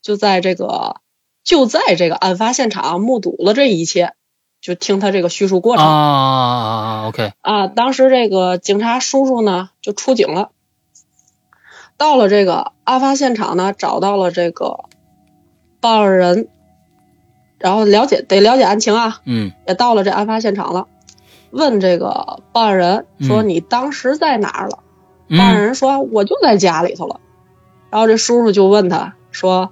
[0.02, 0.96] 就在这个
[1.44, 4.14] 就在这个案发现场目睹了这一切，
[4.60, 5.86] 就听他这个叙述过程。
[5.86, 10.50] 啊，OK，啊，当时这个警察叔叔呢就出警了，
[11.96, 14.86] 到了这个案发现场呢，找到了这个
[15.80, 16.48] 报案人，
[17.58, 19.52] 然后了解得了解案情啊，嗯。
[19.66, 20.86] 也到了这案发现场了，
[21.50, 24.78] 问这个报案人说嗯你当时在哪儿了？
[25.30, 27.20] 报案嗯人说我就在家里头了，
[27.90, 29.70] 然后这叔叔就问他说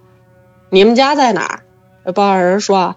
[0.70, 1.62] 你们家在哪儿？
[2.04, 2.96] 这报案人说啊，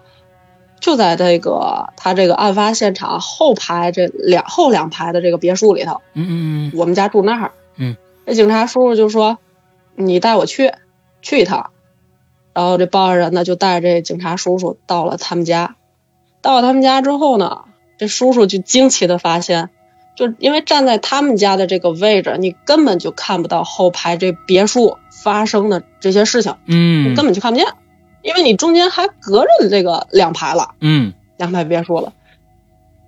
[0.80, 6.72] 就在这个他这个案发现场后排这两后两排的这个别墅里头，嗯嗯。
[6.76, 7.52] 我们家住那儿。
[7.76, 9.38] 嗯，这警察叔叔就说
[9.94, 10.72] 你带我去
[11.22, 11.70] 去一趟，
[12.54, 15.76] 然后这报案人呢就带着这警察叔叔到了他们家，
[16.42, 17.64] 到了他们家之后呢，
[17.98, 19.70] 这叔叔就惊奇的发现。
[20.16, 27.66] 就因为站在他们家的这个位置，你根本就看不到后排这别墅发生的这些事情，嗯根本就看不见，
[28.20, 32.12] 因为你中间还隔着这个两排了，嗯两排别墅了。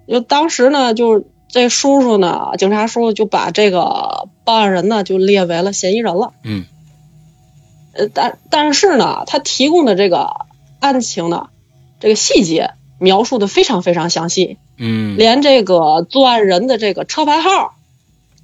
[0.09, 6.33] 就当时呢，就是这叔叔呢，警察叔叔就把这个报案人呢就列为了嫌疑人了。
[6.45, 6.65] 嗯
[7.93, 10.47] 呃，但但是呢，他提供的这个
[10.81, 11.49] 案情呢，
[12.01, 17.75] 这个细节描述的非常非常详细，嗯连这个作案人的这个车牌号，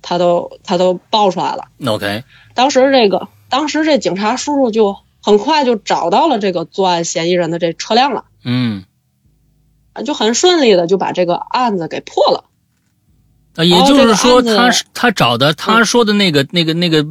[0.02, 1.68] 他都他都报出来了。
[1.86, 8.84] ，OK，当时这个当时这警察叔叔就很快就找到了这个作案嫌疑人的这车辆了，嗯，
[9.92, 12.44] 啊就很顺利的就把这个案子给破了。
[13.56, 17.04] 啊，也就是说，他他找的他说的那个那个那个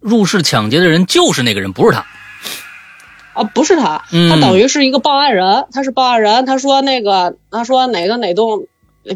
[0.00, 2.06] 入室抢劫的人就是那个人，不是他。
[3.34, 6.44] 啊，不是他，嗯他等于是一个报案人，他是报案人。
[6.44, 8.66] 他说那个，他说哪个哪栋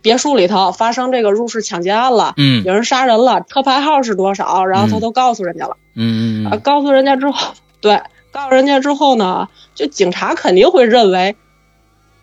[0.01, 5.77] 别墅里头发生这个入室抢劫案了，嗯有人杀人了，车牌号是多少，然后他嗯都告诉人家了。
[5.97, 11.35] 嗯啊，告诉人家之后，对，告诉人家之后呢，就警察肯定会认为，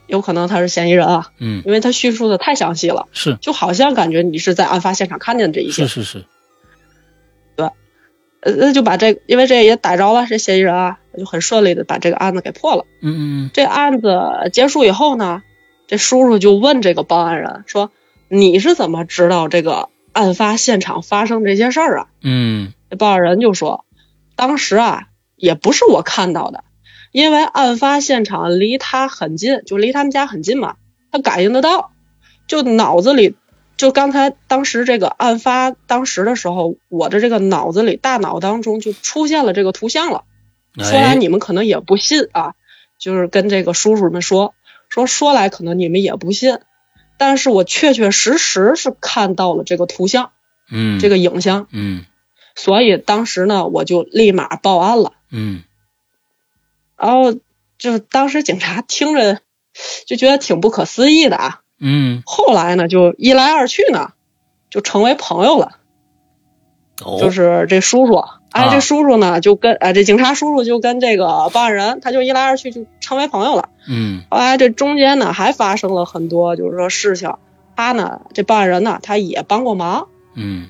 [0.07, 6.01] 有可能他是嫌疑人啊，嗯，因为他叙述的太详细了，是就好像感觉你是在案发现场看见这一切是。
[6.01, 6.25] 是是，
[8.41, 12.85] 呃，那就把这个，因为这也逮着了这嫌疑人啊，就很顺利的把这个案子给破了。
[13.01, 15.43] 嗯嗯这案子结束以后呢，
[15.87, 17.91] 这叔叔就问这个报案人说
[18.29, 23.85] ：“你是怎么知道这个案发现场发生这些事儿啊嗯？”这报案人就说
[24.37, 26.63] ：“当时啊，也不是我看到的，
[27.11, 30.75] 因为案发现场离他很近，就离他们家很近嘛，
[31.11, 31.91] 他感应得到，
[32.47, 33.35] 就脑子里。”
[33.79, 40.25] 就刚才当时这个案发当时的时候，我的这个脑子里大脑当中就出现了这个图像了。
[40.75, 42.55] 嗯，说来哎，你们可能也不信啊，
[42.97, 44.53] 就是跟这个叔叔们说
[44.89, 46.59] 说说来可能你们也不信，
[47.17, 50.33] 但是我确确实实是看到了这个图像，
[50.69, 52.03] 嗯，这个影像，嗯。
[52.55, 55.13] 所以当时呢我就立马报案了。
[55.31, 55.63] 嗯。
[56.97, 57.39] 然后
[57.77, 59.39] 就当时警察听着
[60.05, 64.11] 就觉得挺不可思议的啊，嗯，后来呢就一来二去呢
[64.69, 65.77] 就成为朋友了。
[67.03, 73.69] 哦，就是这叔叔，哎，啊这叔叔呢就跟哎这警察叔叔就跟这个报案人，他就一来二去就成为朋友了。
[73.87, 77.33] 嗯后来这中间呢还发生了很多就是说事情，
[77.75, 80.09] 他呢这报案人呢他也帮过忙。
[80.35, 80.69] 嗯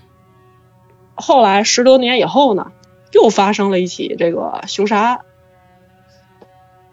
[1.15, 2.71] 后来十多年以后呢，
[3.11, 5.19] 又发生了一起这个凶杀案。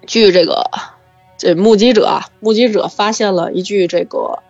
[0.07, 0.71] 据这个
[1.47, 4.40] 这目击者啊，目击者发现了一具这个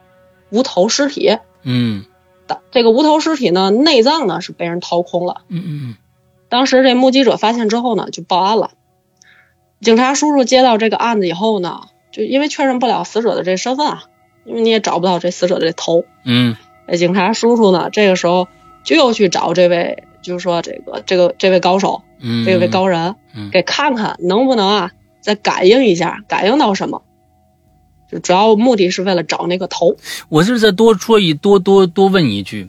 [0.48, 1.36] 无头尸体。
[1.62, 2.06] 嗯
[2.46, 5.42] 的这个无头尸体呢，内脏呢是被人掏空了。
[5.48, 5.96] 嗯嗯
[6.48, 8.70] 当时这目击者发现之后呢，就报案了。
[9.82, 11.82] 警察叔叔接到这个案子以后呢，
[12.12, 14.04] 就因为确认不了死者的这身份啊，
[14.46, 16.06] 因为你也找不到这死者的这头。
[16.24, 16.56] 嗯
[16.88, 18.48] 这警察叔叔呢，这个时候
[18.84, 24.92] 就又去找这位，就是说这个这个这位高手，嗯，这位高人，嗯给看看能不能啊
[25.26, 27.02] 再感应一下，感应到什么。
[28.08, 29.96] 就主要目的是为了找那个头。
[30.28, 32.68] 我是再多说一多多多问一句，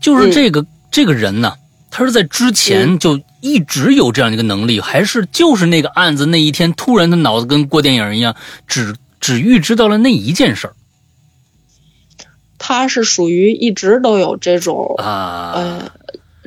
[0.00, 1.54] 就是嗯这个、这个人呢，
[1.92, 8.34] 他是在之前就一直有这样一个能力，还是就是那个案子那一天突然他脑子跟过电影一样，
[8.66, 10.74] 只只预知到了那一件事儿
[12.58, 15.52] 他是属于一直都有这种啊？
[15.54, 15.92] 呃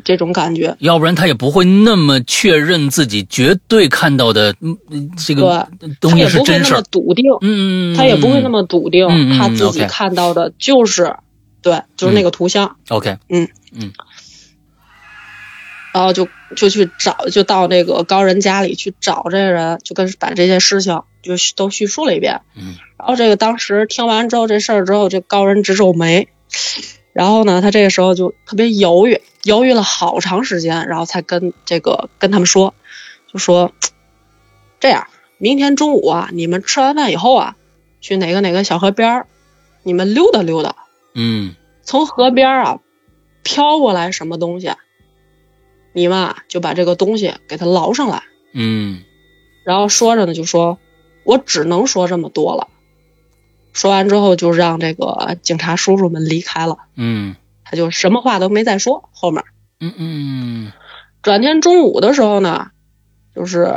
[0.04, 4.56] 这种感觉，要不然他也不会那么确认自己绝对看到的
[5.26, 5.68] 这个
[6.00, 6.78] 东西他也不会是真事儿。
[6.78, 6.88] 那么。
[6.92, 11.16] 笃定，嗯，他也不会那么笃定，他自己看到的就是
[11.62, 13.48] 对，就是那个图像，OK，嗯。
[13.74, 13.92] 嗯。
[15.92, 22.42] 然后就就去找，就到那个高人家里去找这个人，就跟把这些事情就都叙述了一遍。
[22.56, 26.30] 嗯，然后这个当时听完之后这事儿之后，这高人直皱眉，
[27.14, 32.74] 然后呢，他这个时候就特别犹豫，犹豫了好长时间，然后才跟这个跟他们说，
[33.32, 33.74] 就说
[34.80, 35.08] 这样，
[35.38, 37.56] 明天中午啊，你们吃完饭以后啊，
[38.00, 39.28] 去哪个哪个小河边儿，
[39.84, 40.76] 你们溜达溜达，
[41.16, 42.80] 嗯从河边儿啊
[43.42, 44.72] 飘过来什么东西，
[45.94, 48.24] 你们啊就把这个东西给它捞上来。
[48.54, 49.04] 嗯
[49.66, 50.78] 然后说着呢，就说
[51.24, 52.68] 我只能说这么多了。
[53.74, 59.10] 说完之后，就让这个警察叔叔们离开了，嗯他就什么话都没再说。
[59.14, 59.44] 后面
[59.80, 60.72] 嗯嗯
[61.22, 62.72] 转天中午的时候呢，
[63.36, 63.72] 就是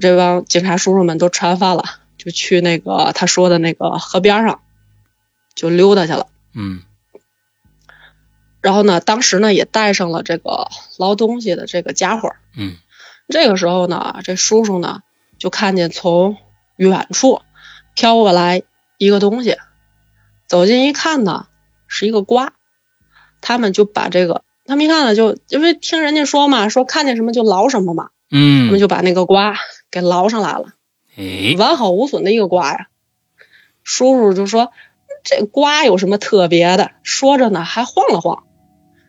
[0.00, 1.84] 这帮警察叔叔们都吃完饭了，
[2.18, 4.60] 就去那个他说的那个河边上
[5.54, 6.26] 就溜达去了。
[6.54, 6.82] 嗯
[8.60, 10.68] 然后呢，当时呢也带上了这个
[10.98, 12.32] 捞东西的这个家伙。
[12.56, 12.74] 嗯
[13.28, 15.02] 这个时候呢，这叔叔呢
[15.38, 16.36] 就看见从
[16.76, 17.42] 远处
[17.94, 18.62] 飘过来
[18.98, 19.56] 一个东西，
[20.46, 21.46] 走近一看呢，
[21.88, 22.52] 是一个瓜。
[23.40, 29.56] 他们就把这个，他们一看呢，就因为听人家说嘛，说看见什么就捞什么嘛，嗯他们嗯，就把那个瓜
[29.90, 30.72] 给捞上来了，
[31.16, 32.88] 哎，完好无损的一个瓜呀。
[33.84, 34.72] 叔叔就说
[35.22, 38.44] ：“这瓜有什么特别的？”说着呢，还晃了晃，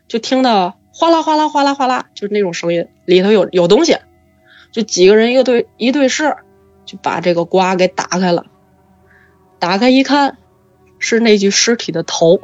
[0.08, 3.98] 就听到哗啦哗啦哗啦哗啦，就是那种声音，里头有有东西。
[4.72, 6.36] 就几个人一个对一对视，
[6.86, 8.46] 就把这个瓜给打开了。
[9.60, 10.38] 打开一看，
[11.00, 12.42] 是那具尸体的头，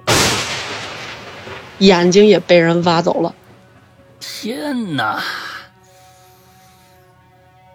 [1.80, 3.36] 眼睛也被人挖走了。
[4.20, 5.22] 天哪！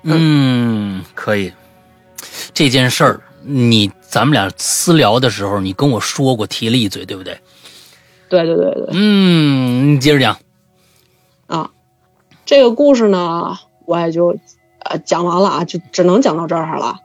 [0.03, 1.53] 嗯，可以。
[2.55, 7.39] 这件事儿，你咱们俩私聊的时候，你跟我说过，提了一嘴，对不对？
[8.29, 8.89] 对对对对。
[8.93, 10.39] 嗯，你接着讲。
[11.47, 11.71] 啊，
[12.45, 14.37] 这个故事呢，我也就
[14.81, 17.01] 呃讲完了啊，就只能讲到这儿了。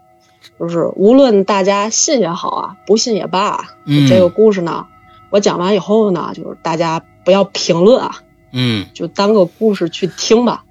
[0.63, 3.65] 就是无论大家信也好啊，不信也罢
[4.07, 4.85] 这个故事呢，
[5.29, 8.21] 我讲完以后呢，就是大家不要评论啊，
[8.53, 10.63] 嗯，就当个故事去听吧，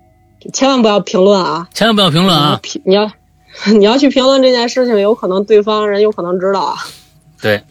[0.54, 1.68] 千万不要评论啊！
[1.74, 2.58] 千万不要评论啊！
[2.62, 3.10] 评你要
[3.76, 6.76] 你要去评论这件事情，有可能对方人有可能知道啊。
[7.42, 7.64] 对，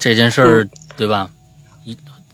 [0.00, 1.30] 这件事儿，对吧？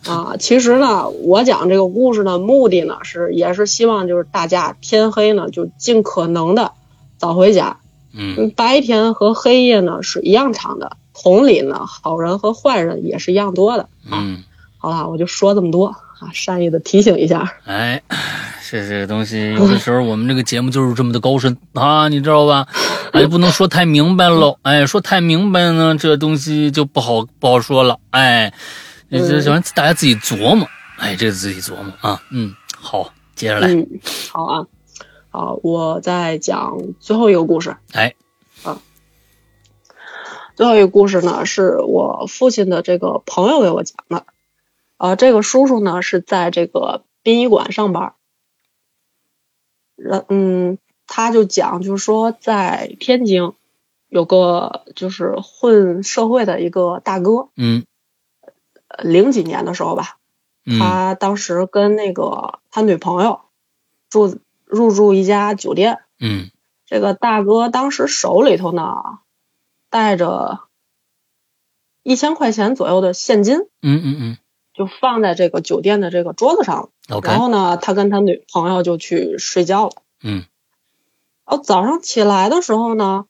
[0.07, 6.73] 啊，其实呢，我讲这个故事的目的呢，是也是希望就是大家天黑呢就尽可能的
[7.19, 7.79] 早回家。
[8.17, 8.35] 嗯。
[8.39, 13.89] 嗯，白天和黑夜呢是一样长的，同理呢，好人和坏人也是一样多的。
[14.11, 14.43] 嗯，
[14.79, 17.55] 好了，我就说这么多啊，善意的提醒一下。
[17.65, 18.03] 哎，
[18.63, 21.57] 是这个东西，有的时候我们这个节目就是这么的高深。
[21.75, 22.67] 啊，你知道吧？
[23.13, 28.53] 哎，不能说太明白喽， 哎，说太明白呢，这东西就不好不好说了，哎，
[29.11, 33.87] 这这反正大家自己琢磨，哎，这个自己琢磨啊，嗯，好，接着来，嗯，
[34.31, 34.65] 好啊，
[35.37, 37.77] 好，我再讲最后一个故事。
[37.93, 38.15] 哎，
[40.55, 44.25] 最后一个故事呢，是我父亲的这个朋友给我讲的。
[44.97, 48.15] 啊、这个叔叔呢是在这个殡仪馆上班。
[49.95, 53.53] 然嗯，他就讲，就是说在天津
[54.09, 57.85] 有个就是混社会的一个大哥，嗯
[58.89, 60.17] 呃零几年的时候吧，
[60.65, 63.43] 嗯他当时跟那个他女朋友
[64.09, 66.51] 住入住一家酒店，嗯。
[66.85, 69.19] 这个大哥当时手里头呢
[69.91, 70.61] 带着
[72.03, 74.39] 一千块钱左右的现金，嗯嗯嗯。
[74.73, 76.89] 就放在这个酒店的这个桌子上了。
[77.09, 79.93] ，OK，然后呢，他跟他女朋友就去睡觉了。
[80.23, 80.45] 嗯。
[81.45, 83.25] 然后早上起来的时候呢，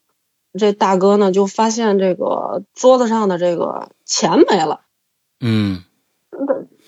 [0.59, 4.83] 这大哥呢就发现这个桌子上的这个钱没了，
[5.41, 5.83] 嗯。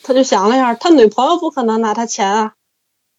[0.03, 2.55] 他就想了一下，他女朋友不可能拿他钱啊，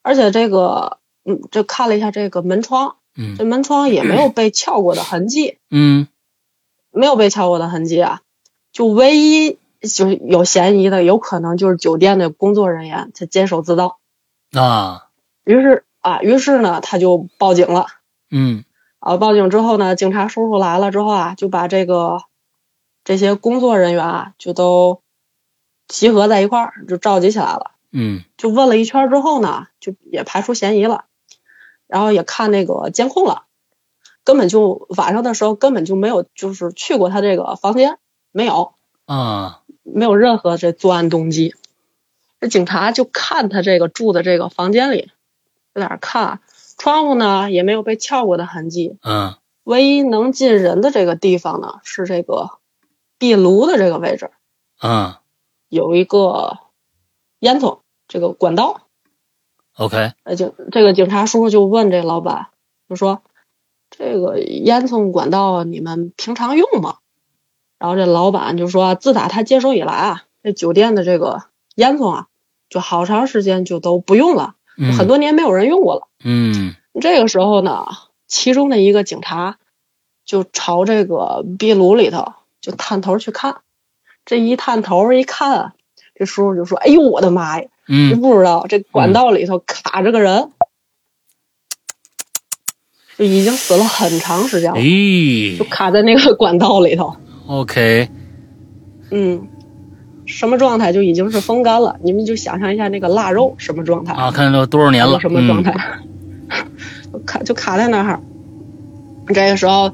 [0.03, 0.98] 而且这个
[1.29, 5.57] 嗯，这看了一下这个门窗，嗯这门窗也没有被撬过的痕迹。
[5.69, 6.07] 嗯
[6.91, 8.21] 没有被撬过的痕迹啊，
[8.71, 13.99] 就唯一就是有嫌疑的，有可能就是酒店的工作人员他监守自盗。
[14.53, 15.09] 啊，
[15.43, 17.85] 于是啊，于是呢，他就报警了。
[18.31, 18.63] 嗯
[18.99, 22.23] 啊，报警之后呢，警察叔叔来了之后啊，就把这个
[23.03, 25.01] 这些工作人员啊，就都
[25.87, 27.71] 集合在一块儿，就召集起来了。
[27.91, 31.05] 嗯就问了一圈之后呢，就也排除嫌疑了。
[31.89, 33.45] 然后也看那个监控了，
[34.23, 37.97] 根本就晚上的时候根本就没有就是去过他这个房间，
[38.31, 38.75] 没有，
[39.05, 41.55] 啊，没有任何这作案动机。
[42.39, 45.11] 这警察就看他这个住的这个房间里，
[45.73, 46.41] 在哪儿看，
[46.77, 52.51] 窗户呢也没有被撬过的痕迹，嗯唯一能进人的这个地方呢是这个
[53.17, 54.31] 壁炉的这个位置，
[54.79, 55.15] 嗯
[55.67, 56.59] 有一个
[57.39, 58.81] 烟囱这个管道。
[59.79, 62.47] ，OK，呃，警这个警察叔叔就问这老板，
[62.89, 63.21] 就说
[63.89, 66.97] 这个烟囱管道你们平常用吗？
[67.79, 71.43] 然后这老板就说，自打他接手以来啊，这酒店的这个
[71.75, 72.27] 烟囱啊，
[72.67, 76.09] 就好长时间就都不用了，嗯很多年没有人用过了。
[76.21, 77.87] 嗯这个时候呢，
[78.27, 79.59] 其中的一个警察
[80.25, 83.61] 就朝这个壁炉里头就探头去看，
[84.25, 85.73] 这一探头一看啊，
[86.15, 87.69] 这叔叔就说：“哎呦我的妈呀！
[87.91, 90.51] 你嗯不知道这管道里头卡着个人，
[93.17, 95.57] 就已经死了很长时间了，哎。
[95.57, 97.15] 就卡在那个管道里头。
[97.47, 98.07] ，OK，
[99.09, 99.47] 嗯，
[100.27, 105.73] 什么状态就已经是风干了，你们就想象一下那个腊肉什么状态，啊，看到多少年了，什么状嗯态，
[107.11, 108.21] 就卡就卡在那儿。
[109.33, 109.91] 这个时候，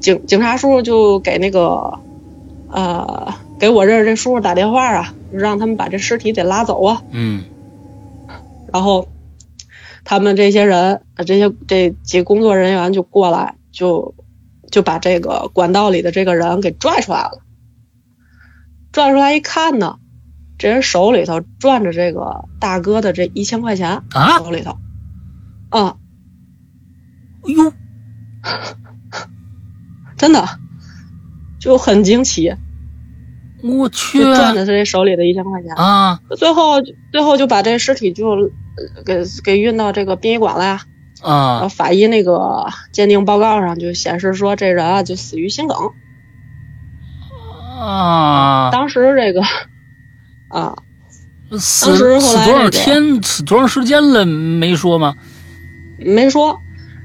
[0.00, 1.98] 警警察叔叔就给那个
[2.70, 7.02] 呃给我认识这叔叔打电话啊，就让他们把这尸体得拉走啊。
[7.10, 7.44] 嗯。
[8.72, 9.08] 然后
[10.04, 14.14] 他们这些人，呃这些这几个工作人员就过来，就
[14.70, 17.42] 就把这个管道里的这个人给拽出来了。
[18.92, 19.98] 拽出来一看呢，
[20.58, 24.78] 这人手里头攥着这个大哥的这一千块钱，啊，手里头，
[25.70, 25.96] 啊、
[27.42, 27.72] 哎呦，
[30.16, 30.46] 真的
[31.58, 32.54] 就很惊奇，
[33.62, 35.74] 我去就攥着他这手里的一千块钱。
[35.74, 40.80] 啊最后最后就把这尸体就呃给给运到这个殡仪馆了呀。
[41.22, 45.76] 然后啊法医那个鉴定报告上就显示说，这人啊就死于心梗。
[47.84, 48.70] 啊！
[48.70, 49.42] 当时这个
[50.48, 50.76] 啊，
[51.58, 55.16] 死死多少天，死多长时间了没说吗？
[55.98, 56.61] 没说。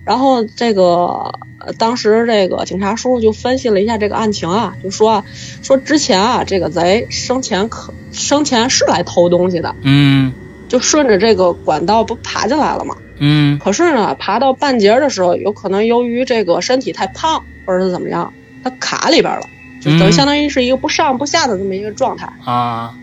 [0.08, 5.26] 然后这个呃当时这个警察叔叔就分析了一下这个案情啊，就说
[5.62, 10.34] 说之前啊这个贼生前可生前是来偷东西的，嗯
[10.70, 12.95] 就顺着这个管道不爬进来了吗？
[13.20, 18.34] 嗯可是呢，爬到半截的时候，有可能由于这个身体太胖，或者是怎么样，
[18.64, 19.45] 他卡里边了，
[19.82, 22.32] 就等于嗯相当于是一个不上不下的这么一个状态。
[22.45, 22.95] 啊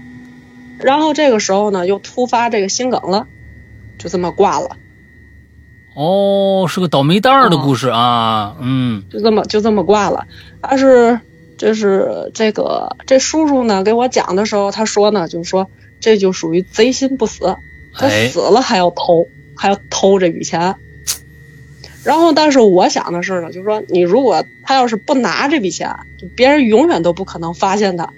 [0.79, 3.27] 然后这个时候呢，又突发这个心梗了，
[3.99, 4.77] 就这么挂了，
[5.95, 9.05] 哦，是个倒霉蛋儿的故事啊，嗯。
[9.11, 10.27] 就这么就这么挂了。
[10.61, 11.21] 但是
[11.57, 15.71] 这是这个这叔叔呢给我讲的时候，他说呢，就是说
[16.01, 17.57] 这就属于贼心不死，
[17.95, 19.27] 他哎死了还要偷，
[19.57, 20.77] 还要偷这笔钱。
[22.03, 25.97] 然后，但是我想的是呢，就是说，你如果他要是不拿这笔钱，
[26.37, 28.11] 别人永远都不可能发现他。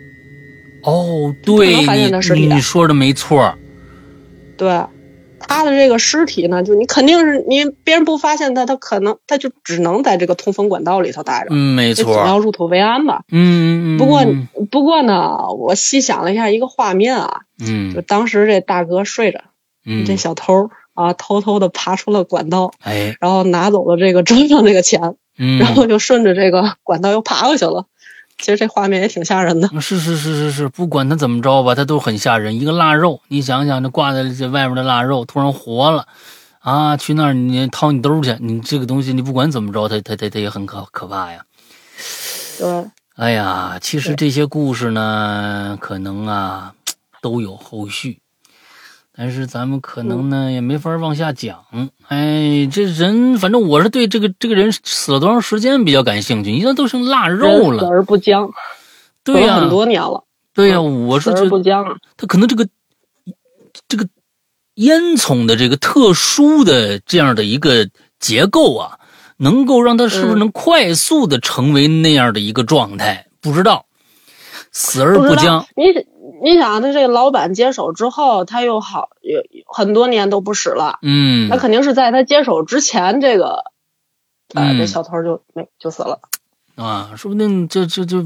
[0.82, 1.76] 哦，对
[2.50, 3.54] 你说的没错，
[4.56, 4.80] 对，
[5.38, 13.22] 他的这个尸体呢，就你肯定是你别人不发现他，他可能他就只能在这个通风管道里头待着，嗯，没错儿，总要入土为安吧。
[13.30, 19.40] 嗯不过嗯不过呢，我细想了一下一个画面啊，就嗯当时这大哥睡着，
[19.84, 27.86] 嗯，这小偷啊偷偷的爬出了管道，哎然后拿走了这个桌上这个钱，嗯，然后就顺着这个管道又爬回去了。
[28.38, 29.68] 其实这画面也挺吓人的。
[29.80, 32.60] 是是是是是，不管他怎么着吧，他都很吓人。
[32.60, 36.06] 一个腊肉，你想想，这挂在这外面的腊肉突然活了，
[36.60, 41.44] 啊，去那儿你掏你兜去，你这个东西你不管怎么着，它它它它也很可可怕呀。
[42.58, 42.84] 对，
[43.16, 46.74] 哎呀，其实这些故事呢，可能啊
[47.22, 48.20] 都有后续，
[49.18, 51.64] 但是咱们可能呢、也没法往下讲。
[52.08, 58.50] 哎，这人反正我是对这个这个人死了多长时间比较感兴趣，你这都成腊肉了死了，而不僵，
[59.24, 61.98] 对呀、死了很多年了，对呀、我是死觉得而不僵。
[62.18, 62.68] 他可能这个
[63.88, 64.06] 这个
[64.74, 67.88] 烟囱的这个特殊的这样的一个
[68.20, 68.98] 结构啊，
[69.38, 73.26] 能够让他是不是嗯能快速的成为那样的一个状态？
[73.40, 73.86] 不知道，
[74.72, 75.66] 死而不僵。
[75.74, 75.84] 你
[76.42, 83.64] 你想，他这个老板接手之后，他又好有很多年都不使了，嗯那肯定是在他接手之前，这个
[84.54, 86.20] 呃，嗯这小偷就没就死了。
[86.74, 88.22] 啊，说不定这这这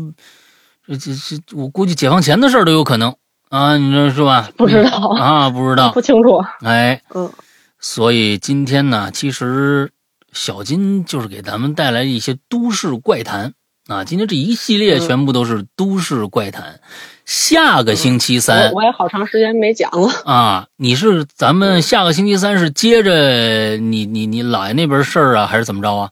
[0.86, 3.14] 这这这，我估计解放前的事儿都有可能
[3.48, 4.50] 啊，你说是吧？
[4.56, 6.00] 不知道啊，不知道不。
[6.00, 6.44] 清楚。
[6.64, 7.30] 哎，嗯
[7.78, 9.90] 所以今天呢，其实
[10.32, 13.54] 小金就是给咱们带来一些都市怪谈
[13.90, 14.04] 啊。
[14.04, 16.80] 今天这一系列全部都是都市怪谈。
[17.26, 20.68] 下个星期三，我也好长时间没讲了啊。
[20.76, 26.10] 你是咱们下个星期三是接着你你你姥爷那边事儿啊，还是怎么着啊？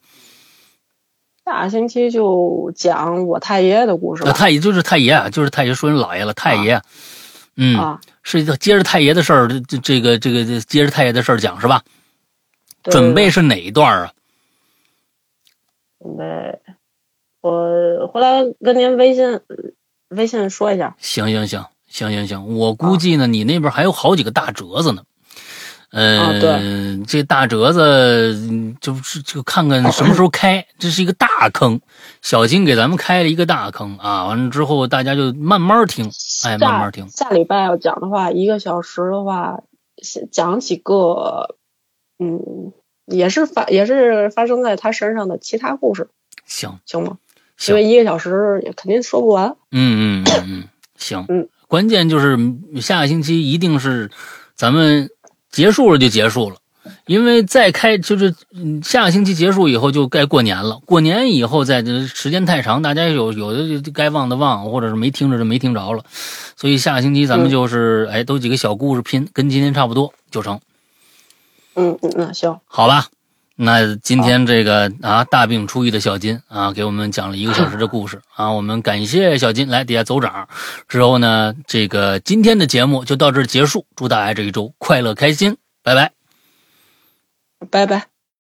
[1.45, 4.33] 下星期就讲我太爷爷的故事了。
[4.33, 6.35] 太爷就是太爷，就是太爷说你姥爷了。
[6.35, 6.81] 太爷，
[7.57, 11.83] 嗯，是接着太爷的事儿，这这个这个接着太爷的事儿讲是吧？
[12.85, 14.13] 准备是哪一段啊？
[16.01, 16.68] 准备，
[17.41, 19.41] 我回来跟您微信。
[20.09, 25.03] 微信说一下，行行行行行行，我估计呢，你那边还有好几个大折子呢。
[25.91, 28.35] 嗯，对，这大折子
[28.81, 31.83] 就是就看看什么时候开，这是一个大坑。
[32.23, 36.11] 小金给咱们开了一个大坑啊，完了之后大家就慢慢听，
[36.47, 37.07] 哎，慢慢听。
[37.11, 39.61] 下礼拜要讲的话，一个小时的话，
[40.33, 41.57] 讲几个，
[42.19, 42.73] 嗯，
[43.05, 46.09] 也是发也是发生在他身上的其他故事。
[46.47, 47.19] 行行吗？
[47.67, 49.57] 因为一个小时也肯定说不完。
[49.73, 50.65] 嗯嗯嗯嗯，
[50.97, 51.25] 行。
[51.29, 52.39] 嗯，关键就是
[52.81, 54.11] 下个星期一定是
[54.55, 55.11] 咱们
[55.51, 56.57] 结束了就结束了，
[57.07, 58.35] 因为再开就是
[58.83, 60.81] 下个星期结束以后就该过年了。
[60.87, 66.05] 过年以后再时间太长，大家有有的就该忘的忘，或者是没听着就没听着了。
[66.57, 70.61] 所以下个星期咱们就是哎，都几个小故事拼，跟今天差不多就成。
[71.75, 73.09] 嗯嗯嗯，行，好吧。
[73.61, 80.49] 那今天这个啊大病初愈的小金啊，给我们讲了一个小时的故事啊，我们感谢小金来底下走场。
[80.87, 86.13] 之后呢，这个今天的节目就到这儿结束，祝大家这一周快乐开心，拜拜，
[87.69, 88.18] 拜拜。